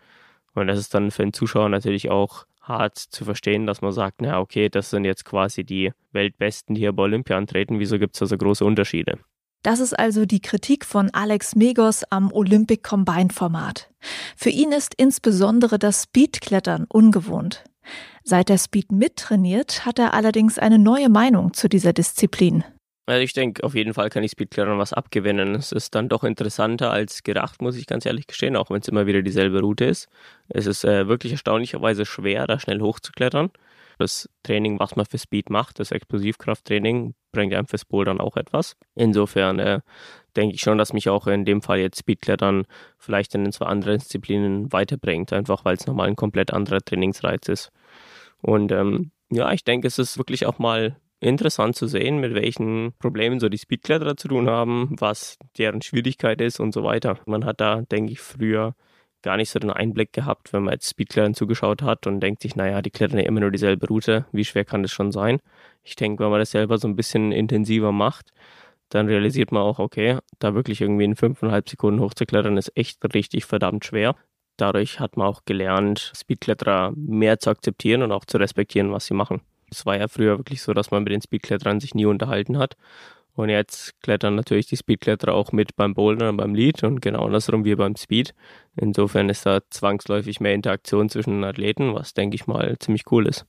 Und 0.54 0.66
das 0.66 0.80
ist 0.80 0.92
dann 0.92 1.12
für 1.12 1.22
den 1.22 1.32
Zuschauer 1.32 1.68
natürlich 1.68 2.10
auch 2.10 2.46
hart 2.70 2.98
zu 2.98 3.24
verstehen, 3.24 3.66
dass 3.66 3.82
man 3.82 3.92
sagt, 3.92 4.22
na 4.22 4.40
okay, 4.40 4.68
das 4.68 4.90
sind 4.90 5.04
jetzt 5.04 5.24
quasi 5.24 5.64
die 5.64 5.92
Weltbesten, 6.12 6.74
die 6.74 6.80
hier 6.80 6.92
bei 6.92 7.02
Olympia 7.02 7.36
antreten. 7.36 7.78
Wieso 7.78 7.98
gibt 7.98 8.14
es 8.16 8.20
da 8.20 8.26
so 8.26 8.38
große 8.38 8.64
Unterschiede? 8.64 9.18
Das 9.62 9.78
ist 9.78 9.98
also 9.98 10.24
die 10.24 10.40
Kritik 10.40 10.86
von 10.86 11.10
Alex 11.12 11.54
Megos 11.54 12.04
am 12.04 12.32
Olympic 12.32 12.82
Combined 12.82 13.34
Format. 13.34 13.90
Für 14.34 14.48
ihn 14.48 14.72
ist 14.72 14.94
insbesondere 14.96 15.78
das 15.78 16.04
Speedklettern 16.04 16.86
ungewohnt. 16.88 17.64
Seit 18.24 18.48
er 18.48 18.58
Speed 18.58 18.92
mittrainiert, 18.92 19.84
hat 19.84 19.98
er 19.98 20.14
allerdings 20.14 20.58
eine 20.58 20.78
neue 20.78 21.10
Meinung 21.10 21.52
zu 21.52 21.68
dieser 21.68 21.92
Disziplin. 21.92 22.64
Also 23.10 23.24
ich 23.24 23.32
denke, 23.32 23.64
auf 23.64 23.74
jeden 23.74 23.92
Fall 23.92 24.08
kann 24.08 24.22
ich 24.22 24.30
Speedklettern 24.30 24.78
was 24.78 24.92
abgewinnen. 24.92 25.56
Es 25.56 25.72
ist 25.72 25.96
dann 25.96 26.08
doch 26.08 26.22
interessanter 26.22 26.92
als 26.92 27.24
gedacht, 27.24 27.60
muss 27.60 27.74
ich 27.74 27.88
ganz 27.88 28.06
ehrlich 28.06 28.28
gestehen, 28.28 28.54
auch 28.54 28.70
wenn 28.70 28.82
es 28.82 28.86
immer 28.86 29.04
wieder 29.04 29.20
dieselbe 29.22 29.58
Route 29.62 29.84
ist. 29.86 30.08
Es 30.48 30.66
ist 30.66 30.84
äh, 30.84 31.08
wirklich 31.08 31.32
erstaunlicherweise 31.32 32.06
schwer, 32.06 32.46
da 32.46 32.60
schnell 32.60 32.80
hochzuklettern. 32.80 33.50
Das 33.98 34.30
Training, 34.44 34.78
was 34.78 34.94
man 34.94 35.06
für 35.06 35.18
Speed 35.18 35.50
macht, 35.50 35.80
das 35.80 35.90
Explosivkrafttraining, 35.90 37.14
bringt 37.32 37.52
einem 37.52 37.66
fürs 37.66 37.84
Bouldern 37.84 38.20
auch 38.20 38.36
etwas. 38.36 38.76
Insofern 38.94 39.58
äh, 39.58 39.80
denke 40.36 40.54
ich 40.54 40.60
schon, 40.60 40.78
dass 40.78 40.92
mich 40.92 41.08
auch 41.08 41.26
in 41.26 41.44
dem 41.44 41.62
Fall 41.62 41.80
jetzt 41.80 41.98
Speedklettern 41.98 42.64
vielleicht 42.96 43.34
in 43.34 43.42
den 43.42 43.52
zwei 43.52 43.66
anderen 43.66 43.98
Disziplinen 43.98 44.72
weiterbringt, 44.72 45.32
einfach 45.32 45.64
weil 45.64 45.74
es 45.74 45.84
nochmal 45.84 46.06
ein 46.06 46.14
komplett 46.14 46.52
anderer 46.52 46.78
Trainingsreiz 46.78 47.48
ist. 47.48 47.72
Und 48.40 48.70
ähm, 48.70 49.10
ja, 49.30 49.50
ich 49.52 49.64
denke, 49.64 49.88
es 49.88 49.98
ist 49.98 50.16
wirklich 50.16 50.46
auch 50.46 50.60
mal 50.60 50.94
interessant 51.20 51.76
zu 51.76 51.86
sehen, 51.86 52.18
mit 52.18 52.34
welchen 52.34 52.94
Problemen 52.98 53.40
so 53.40 53.48
die 53.48 53.58
Speedkletterer 53.58 54.16
zu 54.16 54.28
tun 54.28 54.48
haben, 54.48 54.96
was 54.98 55.38
deren 55.58 55.82
Schwierigkeit 55.82 56.40
ist 56.40 56.60
und 56.60 56.72
so 56.72 56.82
weiter. 56.82 57.18
Man 57.26 57.44
hat 57.44 57.60
da, 57.60 57.82
denke 57.82 58.12
ich, 58.12 58.20
früher 58.20 58.74
gar 59.22 59.36
nicht 59.36 59.50
so 59.50 59.58
den 59.58 59.70
Einblick 59.70 60.12
gehabt, 60.12 60.52
wenn 60.52 60.62
man 60.62 60.72
jetzt 60.72 60.88
Speedklettern 60.88 61.34
zugeschaut 61.34 61.82
hat 61.82 62.06
und 62.06 62.20
denkt 62.20 62.42
sich, 62.42 62.56
naja, 62.56 62.80
die 62.82 62.90
klettern 62.90 63.18
ja 63.18 63.26
immer 63.26 63.40
nur 63.40 63.50
dieselbe 63.50 63.86
Route, 63.86 64.26
wie 64.32 64.44
schwer 64.44 64.64
kann 64.64 64.82
das 64.82 64.92
schon 64.92 65.12
sein? 65.12 65.40
Ich 65.82 65.94
denke, 65.94 66.24
wenn 66.24 66.30
man 66.30 66.40
das 66.40 66.52
selber 66.52 66.78
so 66.78 66.88
ein 66.88 66.96
bisschen 66.96 67.32
intensiver 67.32 67.92
macht, 67.92 68.32
dann 68.88 69.06
realisiert 69.06 69.52
man 69.52 69.62
auch, 69.62 69.78
okay, 69.78 70.18
da 70.38 70.54
wirklich 70.54 70.80
irgendwie 70.80 71.04
in 71.04 71.16
fünfeinhalb 71.16 71.68
Sekunden 71.68 72.00
hochzuklettern 72.00 72.56
ist 72.56 72.76
echt 72.76 72.98
richtig 73.14 73.44
verdammt 73.44 73.84
schwer. 73.84 74.16
Dadurch 74.56 75.00
hat 75.00 75.16
man 75.16 75.26
auch 75.26 75.44
gelernt, 75.44 76.12
Speedkletterer 76.16 76.92
mehr 76.96 77.38
zu 77.38 77.50
akzeptieren 77.50 78.02
und 78.02 78.12
auch 78.12 78.24
zu 78.24 78.38
respektieren, 78.38 78.92
was 78.92 79.06
sie 79.06 79.14
machen. 79.14 79.42
Es 79.70 79.86
war 79.86 79.96
ja 79.96 80.08
früher 80.08 80.38
wirklich 80.38 80.62
so, 80.62 80.72
dass 80.72 80.90
man 80.90 81.04
mit 81.04 81.12
den 81.12 81.22
Speedkletterern 81.22 81.80
sich 81.80 81.94
nie 81.94 82.06
unterhalten 82.06 82.58
hat. 82.58 82.76
Und 83.34 83.48
jetzt 83.48 84.00
klettern 84.02 84.34
natürlich 84.34 84.66
die 84.66 84.76
Speedkletterer 84.76 85.34
auch 85.34 85.52
mit 85.52 85.76
beim 85.76 85.94
Bouldern 85.94 86.30
und 86.30 86.36
beim 86.36 86.54
Lead 86.54 86.82
und 86.82 87.00
genau 87.00 87.26
andersrum 87.26 87.64
wie 87.64 87.74
beim 87.74 87.96
Speed. 87.96 88.34
Insofern 88.76 89.28
ist 89.28 89.46
da 89.46 89.60
zwangsläufig 89.70 90.40
mehr 90.40 90.54
Interaktion 90.54 91.08
zwischen 91.08 91.34
den 91.34 91.44
Athleten, 91.44 91.94
was 91.94 92.12
denke 92.12 92.34
ich 92.34 92.46
mal 92.46 92.76
ziemlich 92.80 93.04
cool 93.10 93.26
ist. 93.26 93.46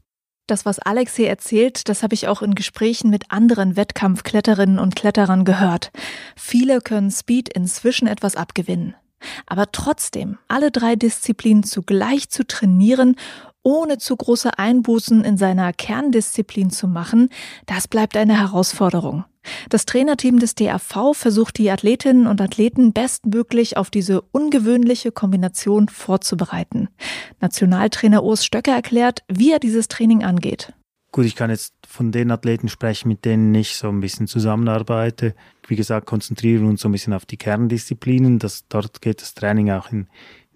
Das, 0.48 0.66
was 0.66 0.80
Alex 0.80 1.16
hier 1.16 1.30
erzählt, 1.30 1.88
das 1.88 2.04
habe 2.04 2.14
ich 2.14 2.28
auch 2.28 2.42
in 2.42 2.56
Gesprächen 2.56 3.10
mit 3.10 3.32
anderen 3.32 3.76
Wettkampfkletterinnen 3.76 4.80
und 4.80 4.96
Kletterern 4.96 5.46
gehört. 5.46 5.92
Viele 6.36 6.82
können 6.82 7.12
Speed 7.12 7.50
inzwischen 7.50 8.08
etwas 8.08 8.36
abgewinnen. 8.36 8.96
Aber 9.46 9.72
trotzdem, 9.72 10.38
alle 10.48 10.72
drei 10.72 10.96
Disziplinen 10.96 11.64
zugleich 11.64 12.30
zu 12.30 12.46
trainieren 12.46 13.16
ohne 13.64 13.98
zu 13.98 14.16
große 14.16 14.58
Einbußen 14.58 15.24
in 15.24 15.38
seiner 15.38 15.74
Kerndisziplin 15.74 16.70
zu 16.72 16.88
machen, 16.88 17.30
das 17.66 17.88
bleibt 17.88 18.18
eine 18.18 18.40
Herausforderung. 18.40 19.26
Das 19.70 19.86
Trainerteam 19.86 20.40
des 20.40 20.56
DAV 20.56 21.14
versucht 21.14 21.58
die 21.58 21.72
Athletinnen 21.72 22.28
und 22.28 22.42
Athleten 22.42 22.94
bestmöglich 22.94 23.76
auf 23.76 23.90
diese 23.90 24.22
ungewöhnliche 24.22 25.12
Kombination 25.12 25.88
vorzubereiten. 25.88 26.90
Nationaltrainer 27.40 28.24
Urs 28.24 28.46
Stöcker 28.46 28.74
erklärt, 28.74 29.24
wie 29.28 29.52
er 29.52 29.60
dieses 29.60 29.88
Training 29.88 30.24
angeht. 30.24 30.74
Gut, 31.14 31.26
ich 31.26 31.36
kann 31.36 31.50
jetzt 31.50 31.74
von 31.86 32.14
den 32.14 32.32
Athleten 32.32 32.70
sprechen, 32.70 33.10
mit 33.10 33.26
denen 33.26 33.54
ich 33.54 33.76
so 33.76 33.90
ein 33.90 34.00
bisschen 34.00 34.28
zusammenarbeite. 34.28 35.36
Wie 35.68 35.76
gesagt, 35.76 36.06
konzentrieren 36.06 36.62
wir 36.62 36.70
uns 36.70 36.82
so 36.82 36.88
ein 36.88 36.94
bisschen 36.94 37.14
auf 37.14 37.26
die 37.26 37.36
Kerndisziplinen. 37.36 38.40
Das, 38.40 38.66
dort 38.70 39.02
geht 39.02 39.22
das 39.22 39.34
Training 39.34 39.72
auch 39.72 39.92
in 39.92 40.08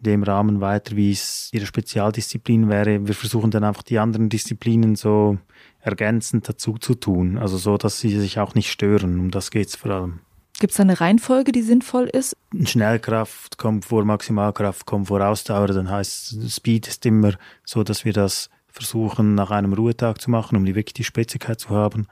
dem 0.05 0.23
Rahmen 0.23 0.61
weiter, 0.61 0.95
wie 0.95 1.11
es 1.11 1.49
ihre 1.51 1.65
Spezialdisziplin 1.65 2.69
wäre. 2.69 3.07
Wir 3.07 3.15
versuchen 3.15 3.51
dann 3.51 3.63
einfach 3.63 3.83
die 3.83 3.99
anderen 3.99 4.29
Disziplinen 4.29 4.95
so 4.95 5.37
ergänzend 5.81 6.47
dazu 6.47 6.77
zu 6.77 6.95
tun, 6.95 7.37
also 7.37 7.57
so, 7.57 7.77
dass 7.77 7.99
sie 7.99 8.17
sich 8.17 8.39
auch 8.39 8.55
nicht 8.55 8.71
stören. 8.71 9.19
Um 9.19 9.31
das 9.31 9.51
geht 9.51 9.67
es 9.67 9.75
vor 9.75 9.91
allem. 9.91 10.19
Gibt 10.59 10.71
es 10.71 10.79
eine 10.79 11.01
Reihenfolge, 11.01 11.51
die 11.51 11.61
sinnvoll 11.61 12.05
ist? 12.05 12.33
Schnellkraft 12.63 13.57
kommt 13.57 13.83
vor 13.83 14.05
Maximalkraft, 14.05 14.85
kommt 14.85 15.09
vor 15.09 15.19
Ausdauer. 15.21 15.67
Dann 15.67 15.89
heißt 15.89 16.49
Speed 16.49 16.87
ist 16.87 17.05
immer 17.05 17.33
so, 17.65 17.83
dass 17.83 18.05
wir 18.05 18.13
das 18.13 18.49
versuchen 18.67 19.35
nach 19.35 19.51
einem 19.51 19.73
Ruhetag 19.73 20.21
zu 20.21 20.31
machen, 20.31 20.55
um 20.55 20.65
die 20.65 20.75
wirklich 20.75 20.93
die 20.93 21.03
Spritzigkeit 21.03 21.59
zu 21.59 21.69
haben. 21.69 22.07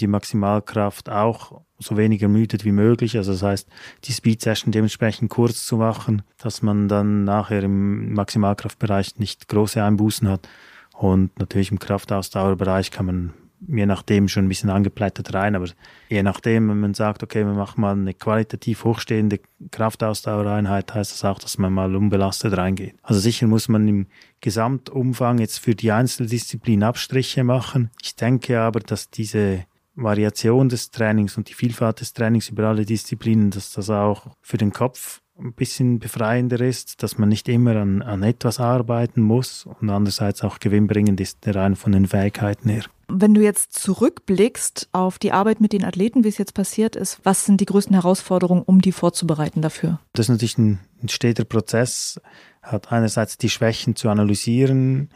Die 0.00 0.06
Maximalkraft 0.06 1.08
auch 1.10 1.62
so 1.78 1.96
wenig 1.96 2.22
ermüdet 2.22 2.64
wie 2.64 2.72
möglich. 2.72 3.16
Also 3.16 3.32
das 3.32 3.42
heißt, 3.42 3.68
die 4.04 4.12
Speed 4.12 4.40
Session 4.40 4.72
dementsprechend 4.72 5.30
kurz 5.30 5.64
zu 5.66 5.76
machen, 5.76 6.22
dass 6.38 6.62
man 6.62 6.88
dann 6.88 7.24
nachher 7.24 7.62
im 7.62 8.12
Maximalkraftbereich 8.14 9.18
nicht 9.18 9.48
große 9.48 9.82
Einbußen 9.82 10.28
hat. 10.28 10.48
Und 10.96 11.38
natürlich 11.38 11.70
im 11.70 11.78
Kraftausdauerbereich 11.78 12.90
kann 12.90 13.06
man 13.06 13.34
je 13.68 13.86
nachdem 13.86 14.28
schon 14.28 14.44
ein 14.44 14.48
bisschen 14.48 14.70
angeplättet 14.70 15.32
rein, 15.34 15.54
aber 15.54 15.66
je 16.08 16.22
nachdem, 16.22 16.68
wenn 16.68 16.80
man 16.80 16.94
sagt, 16.94 17.22
okay, 17.22 17.44
wir 17.44 17.54
machen 17.54 17.80
mal 17.80 17.92
eine 17.92 18.14
qualitativ 18.14 18.84
hochstehende 18.84 19.40
Kraftausdauereinheit, 19.70 20.94
heißt 20.94 21.12
das 21.12 21.24
auch, 21.24 21.38
dass 21.38 21.58
man 21.58 21.72
mal 21.72 21.94
unbelastet 21.94 22.56
reingeht. 22.56 22.94
Also 23.02 23.20
sicher 23.20 23.46
muss 23.46 23.68
man 23.68 23.86
im 23.88 24.06
Gesamtumfang 24.40 25.38
jetzt 25.38 25.58
für 25.58 25.74
die 25.74 25.92
Einzeldisziplin 25.92 26.82
Abstriche 26.82 27.44
machen. 27.44 27.90
Ich 28.02 28.16
denke 28.16 28.60
aber, 28.60 28.80
dass 28.80 29.10
diese 29.10 29.64
Variation 29.96 30.68
des 30.68 30.90
Trainings 30.90 31.36
und 31.36 31.48
die 31.48 31.54
Vielfalt 31.54 32.00
des 32.00 32.12
Trainings 32.12 32.48
über 32.48 32.68
alle 32.68 32.84
Disziplinen, 32.84 33.50
dass 33.50 33.72
das 33.72 33.90
auch 33.90 34.28
für 34.42 34.56
den 34.56 34.72
Kopf 34.72 35.20
ein 35.38 35.52
bisschen 35.52 35.98
befreiender 35.98 36.60
ist, 36.60 37.02
dass 37.02 37.18
man 37.18 37.28
nicht 37.28 37.48
immer 37.48 37.76
an, 37.76 38.02
an 38.02 38.22
etwas 38.22 38.60
arbeiten 38.60 39.20
muss 39.20 39.66
und 39.66 39.90
andererseits 39.90 40.42
auch 40.42 40.60
gewinnbringend 40.60 41.20
ist, 41.20 41.38
rein 41.46 41.74
von 41.74 41.92
den 41.92 42.06
Fähigkeiten 42.06 42.68
her. 42.68 42.84
Wenn 43.08 43.34
du 43.34 43.42
jetzt 43.42 43.74
zurückblickst 43.74 44.88
auf 44.92 45.18
die 45.18 45.32
Arbeit 45.32 45.60
mit 45.60 45.72
den 45.72 45.84
Athleten, 45.84 46.24
wie 46.24 46.28
es 46.28 46.38
jetzt 46.38 46.54
passiert 46.54 46.96
ist, 46.96 47.18
was 47.24 47.44
sind 47.44 47.60
die 47.60 47.66
größten 47.66 47.94
Herausforderungen, 47.94 48.62
um 48.62 48.80
die 48.80 48.92
vorzubereiten 48.92 49.60
dafür? 49.60 50.00
Das 50.12 50.26
ist 50.26 50.30
natürlich 50.30 50.58
ein, 50.58 50.78
ein 51.02 51.08
steter 51.08 51.44
Prozess, 51.44 52.20
hat 52.62 52.92
einerseits 52.92 53.36
die 53.36 53.50
Schwächen 53.50 53.96
zu 53.96 54.08
analysieren, 54.08 55.10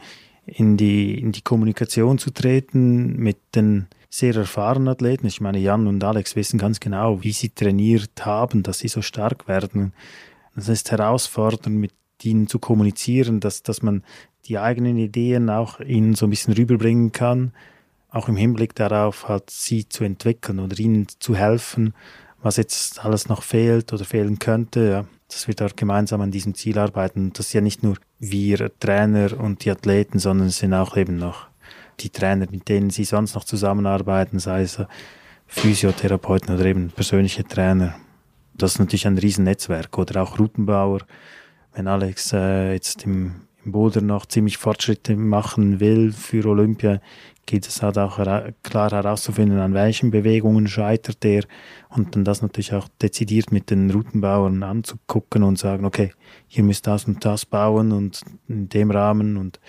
in 0.45 0.77
die, 0.77 1.17
in 1.17 1.31
die 1.31 1.41
Kommunikation 1.41 2.17
zu 2.17 2.31
treten 2.31 3.15
mit 3.17 3.37
den 3.55 3.87
sehr 4.09 4.35
erfahrenen 4.35 4.87
Athleten. 4.87 5.27
Ich 5.27 5.39
meine, 5.39 5.59
Jan 5.59 5.87
und 5.87 6.03
Alex 6.03 6.35
wissen 6.35 6.57
ganz 6.57 6.79
genau, 6.79 7.23
wie 7.23 7.31
sie 7.31 7.49
trainiert 7.49 8.25
haben, 8.25 8.63
dass 8.63 8.79
sie 8.79 8.87
so 8.87 9.01
stark 9.01 9.47
werden. 9.47 9.93
Das 10.55 10.67
ist 10.67 10.91
herausfordernd, 10.91 11.77
mit 11.77 11.93
ihnen 12.23 12.47
zu 12.47 12.59
kommunizieren, 12.59 13.39
dass, 13.39 13.63
dass 13.63 13.81
man 13.81 14.03
die 14.45 14.57
eigenen 14.57 14.97
Ideen 14.97 15.49
auch 15.49 15.79
ihnen 15.79 16.15
so 16.15 16.25
ein 16.25 16.31
bisschen 16.31 16.53
rüberbringen 16.53 17.11
kann, 17.11 17.53
auch 18.09 18.27
im 18.27 18.35
Hinblick 18.35 18.73
darauf, 18.73 19.27
halt 19.27 19.49
sie 19.49 19.87
zu 19.87 20.03
entwickeln 20.03 20.59
oder 20.59 20.77
ihnen 20.79 21.07
zu 21.19 21.35
helfen, 21.35 21.93
was 22.41 22.57
jetzt 22.57 23.05
alles 23.05 23.29
noch 23.29 23.43
fehlt 23.43 23.93
oder 23.93 24.05
fehlen 24.05 24.39
könnte, 24.39 24.89
ja, 24.89 25.05
dass 25.27 25.47
wir 25.47 25.53
dort 25.53 25.77
gemeinsam 25.77 26.21
an 26.21 26.31
diesem 26.31 26.55
Ziel 26.55 26.79
arbeiten. 26.79 27.31
Das 27.33 27.49
sind 27.49 27.59
ja 27.59 27.61
nicht 27.61 27.83
nur 27.83 27.97
wir 28.17 28.71
Trainer 28.79 29.39
und 29.39 29.63
die 29.63 29.71
Athleten, 29.71 30.17
sondern 30.17 30.47
es 30.47 30.57
sind 30.57 30.73
auch 30.73 30.97
eben 30.97 31.17
noch 31.17 31.48
die 32.01 32.09
Trainer, 32.09 32.47
mit 32.49 32.67
denen 32.69 32.89
sie 32.89 33.03
sonst 33.03 33.35
noch 33.35 33.43
zusammenarbeiten, 33.43 34.39
sei 34.39 34.61
es 34.61 34.79
Physiotherapeuten 35.47 36.55
oder 36.55 36.65
eben 36.65 36.89
persönliche 36.89 37.43
Trainer. 37.43 37.95
Das 38.53 38.73
ist 38.73 38.79
natürlich 38.79 39.07
ein 39.07 39.17
Riesennetzwerk 39.17 39.97
oder 39.97 40.21
auch 40.21 40.37
Routenbauer. 40.37 40.99
Wenn 41.73 41.87
Alex 41.87 42.33
äh, 42.33 42.73
jetzt 42.73 43.05
im, 43.05 43.41
im 43.65 43.71
Boulder 43.71 44.01
noch 44.01 44.25
ziemlich 44.25 44.57
Fortschritte 44.57 45.15
machen 45.15 45.79
will 45.79 46.11
für 46.11 46.45
Olympia, 46.45 46.99
geht 47.49 47.67
es 47.67 47.81
halt 47.81 47.97
auch 47.97 48.19
klar 48.61 48.91
herauszufinden, 48.91 49.57
an 49.57 49.73
welchen 49.73 50.11
Bewegungen 50.11 50.67
scheitert 50.67 51.25
er 51.25 51.45
und 51.89 52.15
dann 52.15 52.23
das 52.23 52.43
natürlich 52.43 52.73
auch 52.73 52.87
dezidiert 53.01 53.51
mit 53.51 53.71
den 53.71 53.89
Routenbauern 53.89 54.61
anzugucken 54.61 55.41
und 55.41 55.57
sagen, 55.57 55.83
okay, 55.83 56.11
hier 56.47 56.63
müsst 56.63 56.85
das 56.85 57.05
und 57.05 57.25
das 57.25 57.47
bauen 57.47 57.91
und 57.91 58.21
in 58.47 58.69
dem 58.69 58.91
Rahmen 58.91 59.35
und 59.35 59.59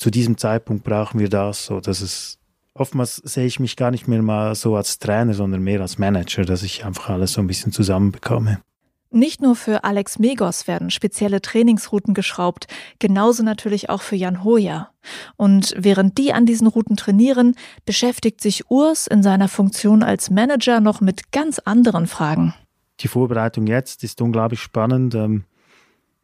zu 0.00 0.10
diesem 0.10 0.38
Zeitpunkt 0.38 0.82
brauchen 0.82 1.20
wir 1.20 1.28
das, 1.28 1.66
so 1.66 1.78
dass 1.78 2.00
es 2.00 2.38
oftmals 2.72 3.16
sehe 3.16 3.44
ich 3.44 3.60
mich 3.60 3.76
gar 3.76 3.90
nicht 3.90 4.08
mehr 4.08 4.22
mal 4.22 4.54
so 4.54 4.74
als 4.74 4.98
Trainer, 4.98 5.34
sondern 5.34 5.62
mehr 5.62 5.82
als 5.82 5.98
Manager, 5.98 6.44
dass 6.46 6.62
ich 6.62 6.86
einfach 6.86 7.10
alles 7.10 7.34
so 7.34 7.42
ein 7.42 7.46
bisschen 7.46 7.70
zusammenbekomme. 7.70 8.62
Nicht 9.10 9.42
nur 9.42 9.56
für 9.56 9.84
Alex 9.84 10.18
Megos 10.18 10.66
werden 10.66 10.90
spezielle 10.90 11.42
Trainingsrouten 11.42 12.14
geschraubt, 12.14 12.66
genauso 12.98 13.42
natürlich 13.42 13.90
auch 13.90 14.00
für 14.00 14.16
Jan 14.16 14.42
Hoja. 14.42 14.90
Und 15.36 15.74
während 15.76 16.16
die 16.16 16.32
an 16.32 16.46
diesen 16.46 16.68
Routen 16.68 16.96
trainieren, 16.96 17.54
beschäftigt 17.84 18.40
sich 18.40 18.70
Urs 18.70 19.06
in 19.06 19.22
seiner 19.22 19.48
Funktion 19.48 20.02
als 20.02 20.30
Manager 20.30 20.80
noch 20.80 21.02
mit 21.02 21.32
ganz 21.32 21.58
anderen 21.58 22.06
Fragen. 22.06 22.54
Die 23.00 23.08
Vorbereitung 23.08 23.66
jetzt 23.66 24.02
ist 24.04 24.22
unglaublich 24.22 24.60
spannend. 24.60 25.14
Ähm, 25.14 25.44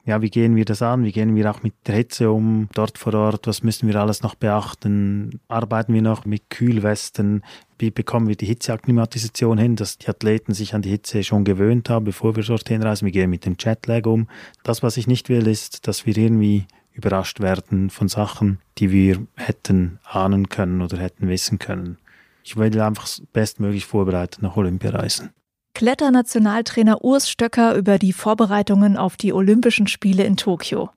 ja, 0.06 0.22
wie 0.22 0.30
gehen 0.30 0.54
wir 0.54 0.64
das 0.64 0.82
an? 0.82 1.02
Wie 1.02 1.10
gehen 1.10 1.34
wir 1.34 1.50
auch 1.50 1.64
mit 1.64 1.74
der 1.86 1.96
Hitze 1.96 2.30
um 2.30 2.68
dort 2.74 2.96
vor 2.96 3.12
Ort? 3.14 3.48
Was 3.48 3.64
müssen 3.64 3.88
wir 3.88 3.96
alles 3.96 4.22
noch 4.22 4.36
beachten? 4.36 5.40
Arbeiten 5.48 5.92
wir 5.92 6.02
noch 6.02 6.24
mit 6.24 6.48
Kühlwesten? 6.48 7.42
Wie 7.76 7.90
bekommen 7.90 8.28
wir 8.28 8.36
die 8.36 8.46
Hitzeakklimatisation 8.46 9.58
hin, 9.58 9.74
dass 9.74 9.98
die 9.98 10.08
Athleten 10.08 10.54
sich 10.54 10.74
an 10.74 10.82
die 10.82 10.90
Hitze 10.90 11.24
schon 11.24 11.44
gewöhnt 11.44 11.90
haben, 11.90 12.04
bevor 12.04 12.36
wir 12.36 12.44
dorthin 12.44 12.84
reisen? 12.84 13.06
Wie 13.06 13.10
gehen 13.10 13.22
wir 13.22 13.28
mit 13.28 13.46
dem 13.46 13.56
Jetlag 13.58 14.06
um? 14.06 14.28
Das, 14.62 14.84
was 14.84 14.96
ich 14.96 15.08
nicht 15.08 15.28
will, 15.28 15.48
ist, 15.48 15.88
dass 15.88 16.06
wir 16.06 16.16
irgendwie 16.16 16.66
überrascht 16.92 17.40
werden 17.40 17.90
von 17.90 18.06
Sachen, 18.06 18.60
die 18.78 18.92
wir 18.92 19.26
hätten 19.34 19.98
ahnen 20.04 20.48
können 20.48 20.82
oder 20.82 20.98
hätten 20.98 21.28
wissen 21.28 21.58
können. 21.58 21.98
Ich 22.44 22.56
will 22.56 22.80
einfach 22.80 23.08
bestmöglich 23.32 23.86
vorbereitet 23.86 24.40
nach 24.40 24.56
Olympia 24.56 24.90
reisen. 24.90 25.30
Kletternationaltrainer 25.76 27.04
Urs 27.04 27.28
Stöcker 27.28 27.74
über 27.74 27.98
die 27.98 28.14
Vorbereitungen 28.14 28.96
auf 28.96 29.18
die 29.18 29.34
Olympischen 29.34 29.88
Spiele 29.88 30.24
in 30.24 30.38
Tokio. 30.38 30.88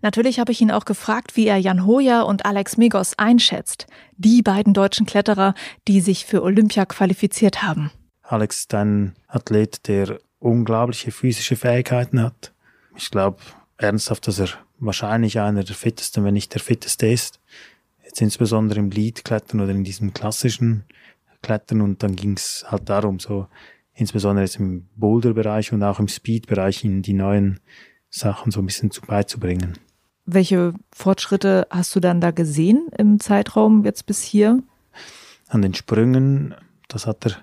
Natürlich 0.00 0.40
habe 0.40 0.52
ich 0.52 0.62
ihn 0.62 0.70
auch 0.70 0.86
gefragt, 0.86 1.36
wie 1.36 1.46
er 1.46 1.58
Jan 1.58 1.84
Hoja 1.84 2.22
und 2.22 2.46
Alex 2.46 2.78
Megos 2.78 3.12
einschätzt, 3.18 3.86
die 4.16 4.40
beiden 4.40 4.72
deutschen 4.72 5.04
Kletterer, 5.04 5.52
die 5.86 6.00
sich 6.00 6.24
für 6.24 6.42
Olympia 6.42 6.86
qualifiziert 6.86 7.62
haben. 7.62 7.90
Alex 8.22 8.60
ist 8.60 8.72
ein 8.72 9.14
Athlet, 9.28 9.86
der 9.86 10.18
unglaubliche 10.38 11.10
physische 11.10 11.56
Fähigkeiten 11.56 12.22
hat. 12.22 12.54
Ich 12.96 13.10
glaube 13.10 13.36
ernsthaft, 13.76 14.26
dass 14.28 14.38
er 14.38 14.48
wahrscheinlich 14.78 15.40
einer 15.40 15.62
der 15.62 15.76
fittesten, 15.76 16.24
wenn 16.24 16.32
nicht 16.32 16.54
der 16.54 16.62
fitteste 16.62 17.06
ist. 17.06 17.38
Jetzt 18.02 18.22
insbesondere 18.22 18.80
im 18.80 18.88
Lead-Klettern 18.88 19.60
oder 19.60 19.72
in 19.72 19.84
diesem 19.84 20.14
klassischen 20.14 20.84
Klettern 21.42 21.82
und 21.82 22.02
dann 22.02 22.16
ging 22.16 22.32
es 22.32 22.64
halt 22.66 22.88
darum, 22.88 23.18
so 23.18 23.46
insbesondere 23.94 24.44
jetzt 24.44 24.56
im 24.56 24.86
Boulder-Bereich 24.96 25.72
und 25.72 25.82
auch 25.82 25.98
im 25.98 26.08
Speed-Bereich 26.08 26.84
ihnen 26.84 27.02
die 27.02 27.12
neuen 27.12 27.60
Sachen 28.10 28.52
so 28.52 28.60
ein 28.60 28.66
bisschen 28.66 28.90
zu 28.90 29.02
beizubringen. 29.02 29.78
Welche 30.24 30.74
Fortschritte 30.92 31.66
hast 31.70 31.94
du 31.96 32.00
dann 32.00 32.20
da 32.20 32.30
gesehen 32.30 32.88
im 32.96 33.18
Zeitraum 33.18 33.84
jetzt 33.84 34.06
bis 34.06 34.22
hier? 34.22 34.62
An 35.48 35.62
den 35.62 35.74
Sprüngen, 35.74 36.54
das 36.88 37.06
hat 37.06 37.26
er 37.26 37.36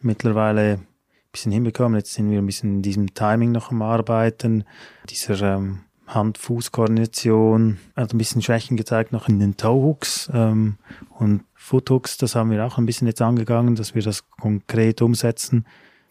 mittlerweile 0.00 0.72
ein 0.74 0.86
bisschen 1.30 1.52
hinbekommen. 1.52 1.96
Jetzt 1.96 2.14
sind 2.14 2.30
wir 2.30 2.38
ein 2.38 2.46
bisschen 2.46 2.76
in 2.76 2.82
diesem 2.82 3.14
Timing 3.14 3.52
noch 3.52 3.70
am 3.70 3.82
Arbeiten, 3.82 4.64
dieser 5.08 5.56
ähm, 5.56 5.80
Hand-Fuß-Koordination. 6.06 7.78
Hat 7.96 8.12
ein 8.12 8.18
bisschen 8.18 8.42
Schwächen 8.42 8.76
gezeigt 8.76 9.12
noch 9.12 9.28
in 9.28 9.38
den 9.38 9.56
Toe-Hooks 9.56 10.30
ähm, 10.34 10.76
und 11.10 11.44
Foot-Hooks. 11.54 12.18
Das 12.18 12.34
haben 12.34 12.50
wir 12.50 12.66
auch 12.66 12.78
ein 12.78 12.86
bisschen 12.86 13.06
jetzt 13.06 13.22
angegangen, 13.22 13.76
dass 13.76 13.94
wir 13.94 14.02
das 14.02 14.28
konkret 14.28 15.00
umsetzen 15.00 15.64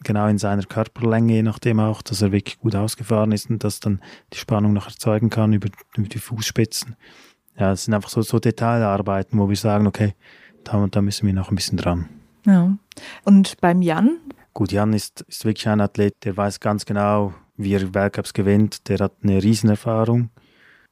genau 0.04 0.28
in 0.28 0.38
seiner 0.38 0.62
Körperlänge, 0.62 1.34
je 1.34 1.42
nachdem 1.42 1.80
auch, 1.80 2.02
dass 2.02 2.22
er 2.22 2.32
wirklich 2.32 2.58
gut 2.58 2.76
ausgefahren 2.76 3.32
ist 3.32 3.50
und 3.50 3.64
dass 3.64 3.80
dann 3.80 4.00
die 4.32 4.38
Spannung 4.38 4.72
noch 4.72 4.86
erzeugen 4.86 5.30
kann 5.30 5.52
über, 5.52 5.68
über 5.96 6.08
die 6.08 6.18
Fußspitzen. 6.18 6.96
Ja, 7.58 7.72
es 7.72 7.84
sind 7.84 7.94
einfach 7.94 8.08
so, 8.08 8.22
so 8.22 8.38
Detailarbeiten, 8.38 9.38
wo 9.38 9.48
wir 9.48 9.56
sagen, 9.56 9.86
okay, 9.86 10.14
da 10.64 10.78
und 10.78 10.96
da 10.96 11.02
müssen 11.02 11.26
wir 11.26 11.34
noch 11.34 11.50
ein 11.50 11.56
bisschen 11.56 11.78
dran. 11.78 12.08
Ja. 12.46 12.76
Und 13.24 13.60
beim 13.60 13.82
Jan? 13.82 14.18
Gut, 14.52 14.72
Jan 14.72 14.92
ist, 14.92 15.22
ist 15.22 15.44
wirklich 15.44 15.68
ein 15.68 15.80
Athlet, 15.80 16.24
der 16.24 16.36
weiß 16.36 16.60
ganz 16.60 16.84
genau, 16.84 17.34
wie 17.56 17.74
er 17.74 17.94
Weltcups 17.94 18.32
gewinnt. 18.32 18.88
Der 18.88 18.98
hat 18.98 19.12
eine 19.22 19.42
Riesenerfahrung, 19.42 20.30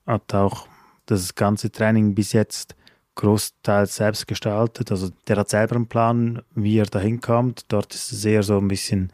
hat 0.06 0.34
auch 0.34 0.66
das 1.06 1.34
ganze 1.34 1.70
Training 1.70 2.14
bis 2.14 2.32
jetzt 2.32 2.74
großteils 3.14 3.96
selbst 3.96 4.26
gestaltet. 4.26 4.90
Also 4.90 5.10
der 5.28 5.36
hat 5.36 5.50
selber 5.50 5.76
einen 5.76 5.86
Plan, 5.86 6.42
wie 6.54 6.78
er 6.78 6.86
dahin 6.86 7.20
kommt. 7.20 7.64
Dort 7.68 7.94
ist 7.94 8.12
es 8.12 8.24
eher 8.24 8.42
so 8.42 8.58
ein 8.58 8.68
bisschen 8.68 9.12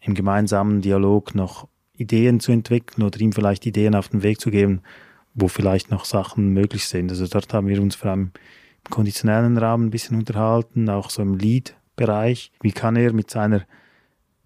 im 0.00 0.14
gemeinsamen 0.14 0.80
Dialog 0.80 1.34
noch 1.34 1.68
Ideen 1.96 2.40
zu 2.40 2.52
entwickeln 2.52 3.04
oder 3.04 3.20
ihm 3.20 3.32
vielleicht 3.32 3.66
Ideen 3.66 3.94
auf 3.94 4.08
den 4.08 4.22
Weg 4.22 4.40
zu 4.40 4.50
geben, 4.50 4.82
wo 5.34 5.48
vielleicht 5.48 5.90
noch 5.90 6.04
Sachen 6.04 6.50
möglich 6.50 6.86
sind. 6.86 7.10
Also 7.10 7.26
dort 7.26 7.52
haben 7.52 7.68
wir 7.68 7.80
uns 7.80 7.94
vor 7.94 8.10
allem 8.10 8.32
im 8.84 8.90
konditionellen 8.90 9.58
Rahmen 9.58 9.86
ein 9.86 9.90
bisschen 9.90 10.18
unterhalten, 10.18 10.88
auch 10.88 11.10
so 11.10 11.22
im 11.22 11.34
Lead-Bereich. 11.34 12.52
Wie 12.60 12.72
kann 12.72 12.96
er 12.96 13.12
mit 13.12 13.30
seiner 13.30 13.62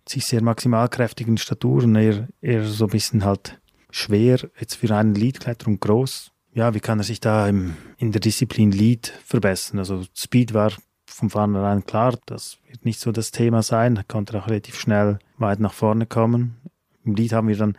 sich 0.09 0.25
sehr 0.25 0.43
maximalkräftigen 0.43 1.37
Statur 1.37 1.83
und 1.83 1.97
eher, 1.97 2.29
eher 2.41 2.65
so 2.65 2.85
ein 2.85 2.91
bisschen 2.91 3.25
halt 3.25 3.61
schwer 3.91 4.39
jetzt 4.61 4.77
für 4.77 4.95
einen 4.95 5.15
Leadkletterer 5.15 5.69
und 5.69 5.81
groß 5.81 6.33
ja, 6.57 6.73
wie 6.73 6.81
kann 6.81 6.99
er 6.99 7.05
sich 7.05 7.21
da 7.21 7.47
im, 7.47 7.77
in 7.99 8.13
der 8.13 8.21
Disziplin 8.21 8.73
Lead 8.73 9.13
verbessern? 9.27 9.79
Also 9.79 10.05
Speed 10.17 10.55
war 10.55 10.73
von 11.05 11.29
vornherein 11.29 11.85
klar, 11.85 12.19
das 12.25 12.57
wird 12.67 12.87
nicht 12.87 12.99
so 12.99 13.13
das 13.13 13.31
Thema 13.31 13.63
sein. 13.63 13.97
Er 13.97 14.05
konnte 14.05 14.39
auch 14.39 14.49
relativ 14.49 14.81
schnell 14.81 15.19
weit 15.37 15.61
nach 15.61 15.75
vorne 15.75 16.07
kommen. 16.07 16.57
Im 17.05 17.15
Lied 17.15 17.35
haben 17.35 17.49
wir 17.49 17.59
dann 17.59 17.77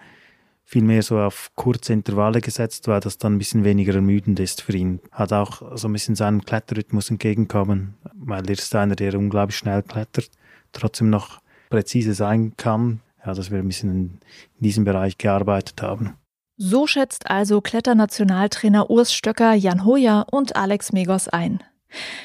viel 0.64 0.84
mehr 0.84 1.02
so 1.02 1.18
auf 1.18 1.50
kurze 1.56 1.92
Intervalle 1.92 2.40
gesetzt, 2.40 2.88
weil 2.88 3.00
das 3.00 3.18
dann 3.18 3.34
ein 3.34 3.38
bisschen 3.40 3.64
weniger 3.64 3.96
ermüdend 3.96 4.40
ist 4.40 4.62
für 4.62 4.74
ihn. 4.74 5.00
Hat 5.12 5.34
auch 5.34 5.76
so 5.76 5.88
ein 5.88 5.94
bisschen 5.94 6.16
seinem 6.16 6.46
Kletterrhythmus 6.46 7.10
entgegenkommen, 7.10 7.96
weil 8.14 8.46
er 8.46 8.52
ist 8.52 8.76
einer, 8.76 8.96
der 8.96 9.18
unglaublich 9.18 9.58
schnell 9.58 9.82
klettert, 9.82 10.30
trotzdem 10.72 11.10
noch 11.10 11.42
präzise 11.72 12.14
sein 12.14 12.54
kann. 12.58 13.00
Ja, 13.26 13.34
dass 13.34 13.50
wir 13.50 13.58
ein 13.58 13.68
bisschen 13.68 13.90
in 13.90 14.20
diesem 14.60 14.84
Bereich 14.84 15.18
gearbeitet 15.18 15.82
haben. 15.82 16.14
So 16.60 16.88
schätzt 16.88 17.30
also 17.30 17.62
Kletternationaltrainer 17.62 18.90
Urs 18.90 19.14
Stöcker, 19.14 19.54
Jan 19.54 19.86
Hoyer 19.86 20.26
und 20.32 20.56
Alex 20.56 20.92
Megos 20.92 21.28
ein. 21.28 21.62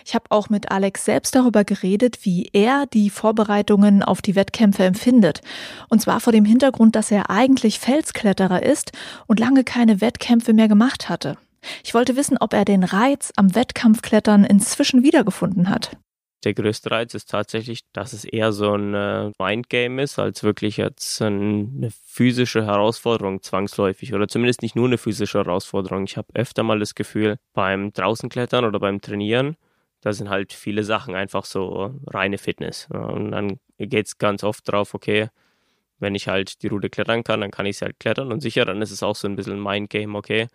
Ich 0.06 0.14
habe 0.14 0.24
auch 0.30 0.48
mit 0.48 0.70
Alex 0.70 1.04
selbst 1.04 1.34
darüber 1.34 1.64
geredet, 1.64 2.20
wie 2.22 2.48
er 2.54 2.86
die 2.86 3.10
Vorbereitungen 3.10 4.02
auf 4.02 4.22
die 4.22 4.34
Wettkämpfe 4.34 4.84
empfindet. 4.84 5.42
Und 5.90 6.00
zwar 6.00 6.18
vor 6.18 6.32
dem 6.32 6.46
Hintergrund, 6.46 6.96
dass 6.96 7.10
er 7.10 7.28
eigentlich 7.28 7.78
Felskletterer 7.78 8.62
ist 8.62 8.92
und 9.26 9.38
lange 9.38 9.64
keine 9.64 10.00
Wettkämpfe 10.00 10.54
mehr 10.54 10.68
gemacht 10.68 11.10
hatte. 11.10 11.36
Ich 11.84 11.92
wollte 11.92 12.16
wissen, 12.16 12.38
ob 12.40 12.54
er 12.54 12.64
den 12.64 12.84
Reiz 12.84 13.32
am 13.36 13.54
Wettkampfklettern 13.54 14.44
inzwischen 14.44 15.02
wiedergefunden 15.02 15.68
hat. 15.68 15.96
Der 16.44 16.54
größte 16.54 16.90
Reiz 16.90 17.14
ist 17.14 17.30
tatsächlich, 17.30 17.82
dass 17.92 18.12
es 18.12 18.24
eher 18.24 18.52
so 18.52 18.74
ein 18.74 18.94
äh, 18.94 19.30
Mindgame 19.38 20.02
ist, 20.02 20.18
als 20.18 20.42
wirklich 20.42 20.76
jetzt 20.76 21.22
eine 21.22 21.90
physische 22.04 22.66
Herausforderung 22.66 23.42
zwangsläufig 23.42 24.12
oder 24.12 24.26
zumindest 24.26 24.62
nicht 24.62 24.74
nur 24.74 24.86
eine 24.86 24.98
physische 24.98 25.38
Herausforderung. 25.38 26.04
Ich 26.04 26.16
habe 26.16 26.28
öfter 26.34 26.64
mal 26.64 26.80
das 26.80 26.96
Gefühl, 26.96 27.38
beim 27.52 27.92
Draußenklettern 27.92 28.64
oder 28.64 28.80
beim 28.80 29.00
Trainieren, 29.00 29.56
da 30.00 30.12
sind 30.12 30.30
halt 30.30 30.52
viele 30.52 30.82
Sachen 30.82 31.14
einfach 31.14 31.44
so 31.44 31.94
reine 32.08 32.38
Fitness. 32.38 32.88
Und 32.90 33.30
dann 33.30 33.60
geht 33.78 34.06
es 34.06 34.18
ganz 34.18 34.42
oft 34.42 34.68
drauf, 34.70 34.94
okay, 34.94 35.28
wenn 36.00 36.16
ich 36.16 36.26
halt 36.26 36.62
die 36.62 36.66
Route 36.66 36.90
klettern 36.90 37.22
kann, 37.22 37.40
dann 37.40 37.52
kann 37.52 37.66
ich 37.66 37.78
sie 37.78 37.84
halt 37.84 38.00
klettern 38.00 38.32
und 38.32 38.40
sicher, 38.40 38.64
dann 38.64 38.82
ist 38.82 38.90
es 38.90 39.04
auch 39.04 39.14
so 39.14 39.28
ein 39.28 39.36
bisschen 39.36 39.54
ein 39.54 39.62
Mindgame, 39.62 40.18
okay, 40.18 40.48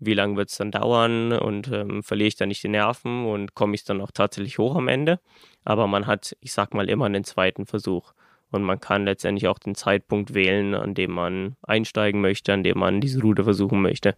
wie 0.00 0.14
lange 0.14 0.36
wird 0.36 0.50
es 0.50 0.56
dann 0.56 0.70
dauern 0.70 1.32
und 1.32 1.70
ähm, 1.72 2.02
verliere 2.02 2.28
ich 2.28 2.36
dann 2.36 2.48
nicht 2.48 2.62
die 2.62 2.68
Nerven 2.68 3.26
und 3.26 3.54
komme 3.54 3.74
ich 3.74 3.84
dann 3.84 4.00
auch 4.00 4.10
tatsächlich 4.12 4.58
hoch 4.58 4.76
am 4.76 4.88
Ende. 4.88 5.20
Aber 5.64 5.86
man 5.86 6.06
hat, 6.06 6.36
ich 6.40 6.52
sag 6.52 6.74
mal, 6.74 6.88
immer 6.88 7.06
einen 7.06 7.24
zweiten 7.24 7.66
Versuch. 7.66 8.12
Und 8.50 8.62
man 8.62 8.80
kann 8.80 9.04
letztendlich 9.04 9.46
auch 9.48 9.58
den 9.58 9.74
Zeitpunkt 9.74 10.32
wählen, 10.32 10.74
an 10.74 10.94
dem 10.94 11.12
man 11.12 11.56
einsteigen 11.62 12.20
möchte, 12.20 12.52
an 12.54 12.62
dem 12.62 12.78
man 12.78 13.00
diese 13.00 13.20
Route 13.20 13.44
versuchen 13.44 13.82
möchte. 13.82 14.16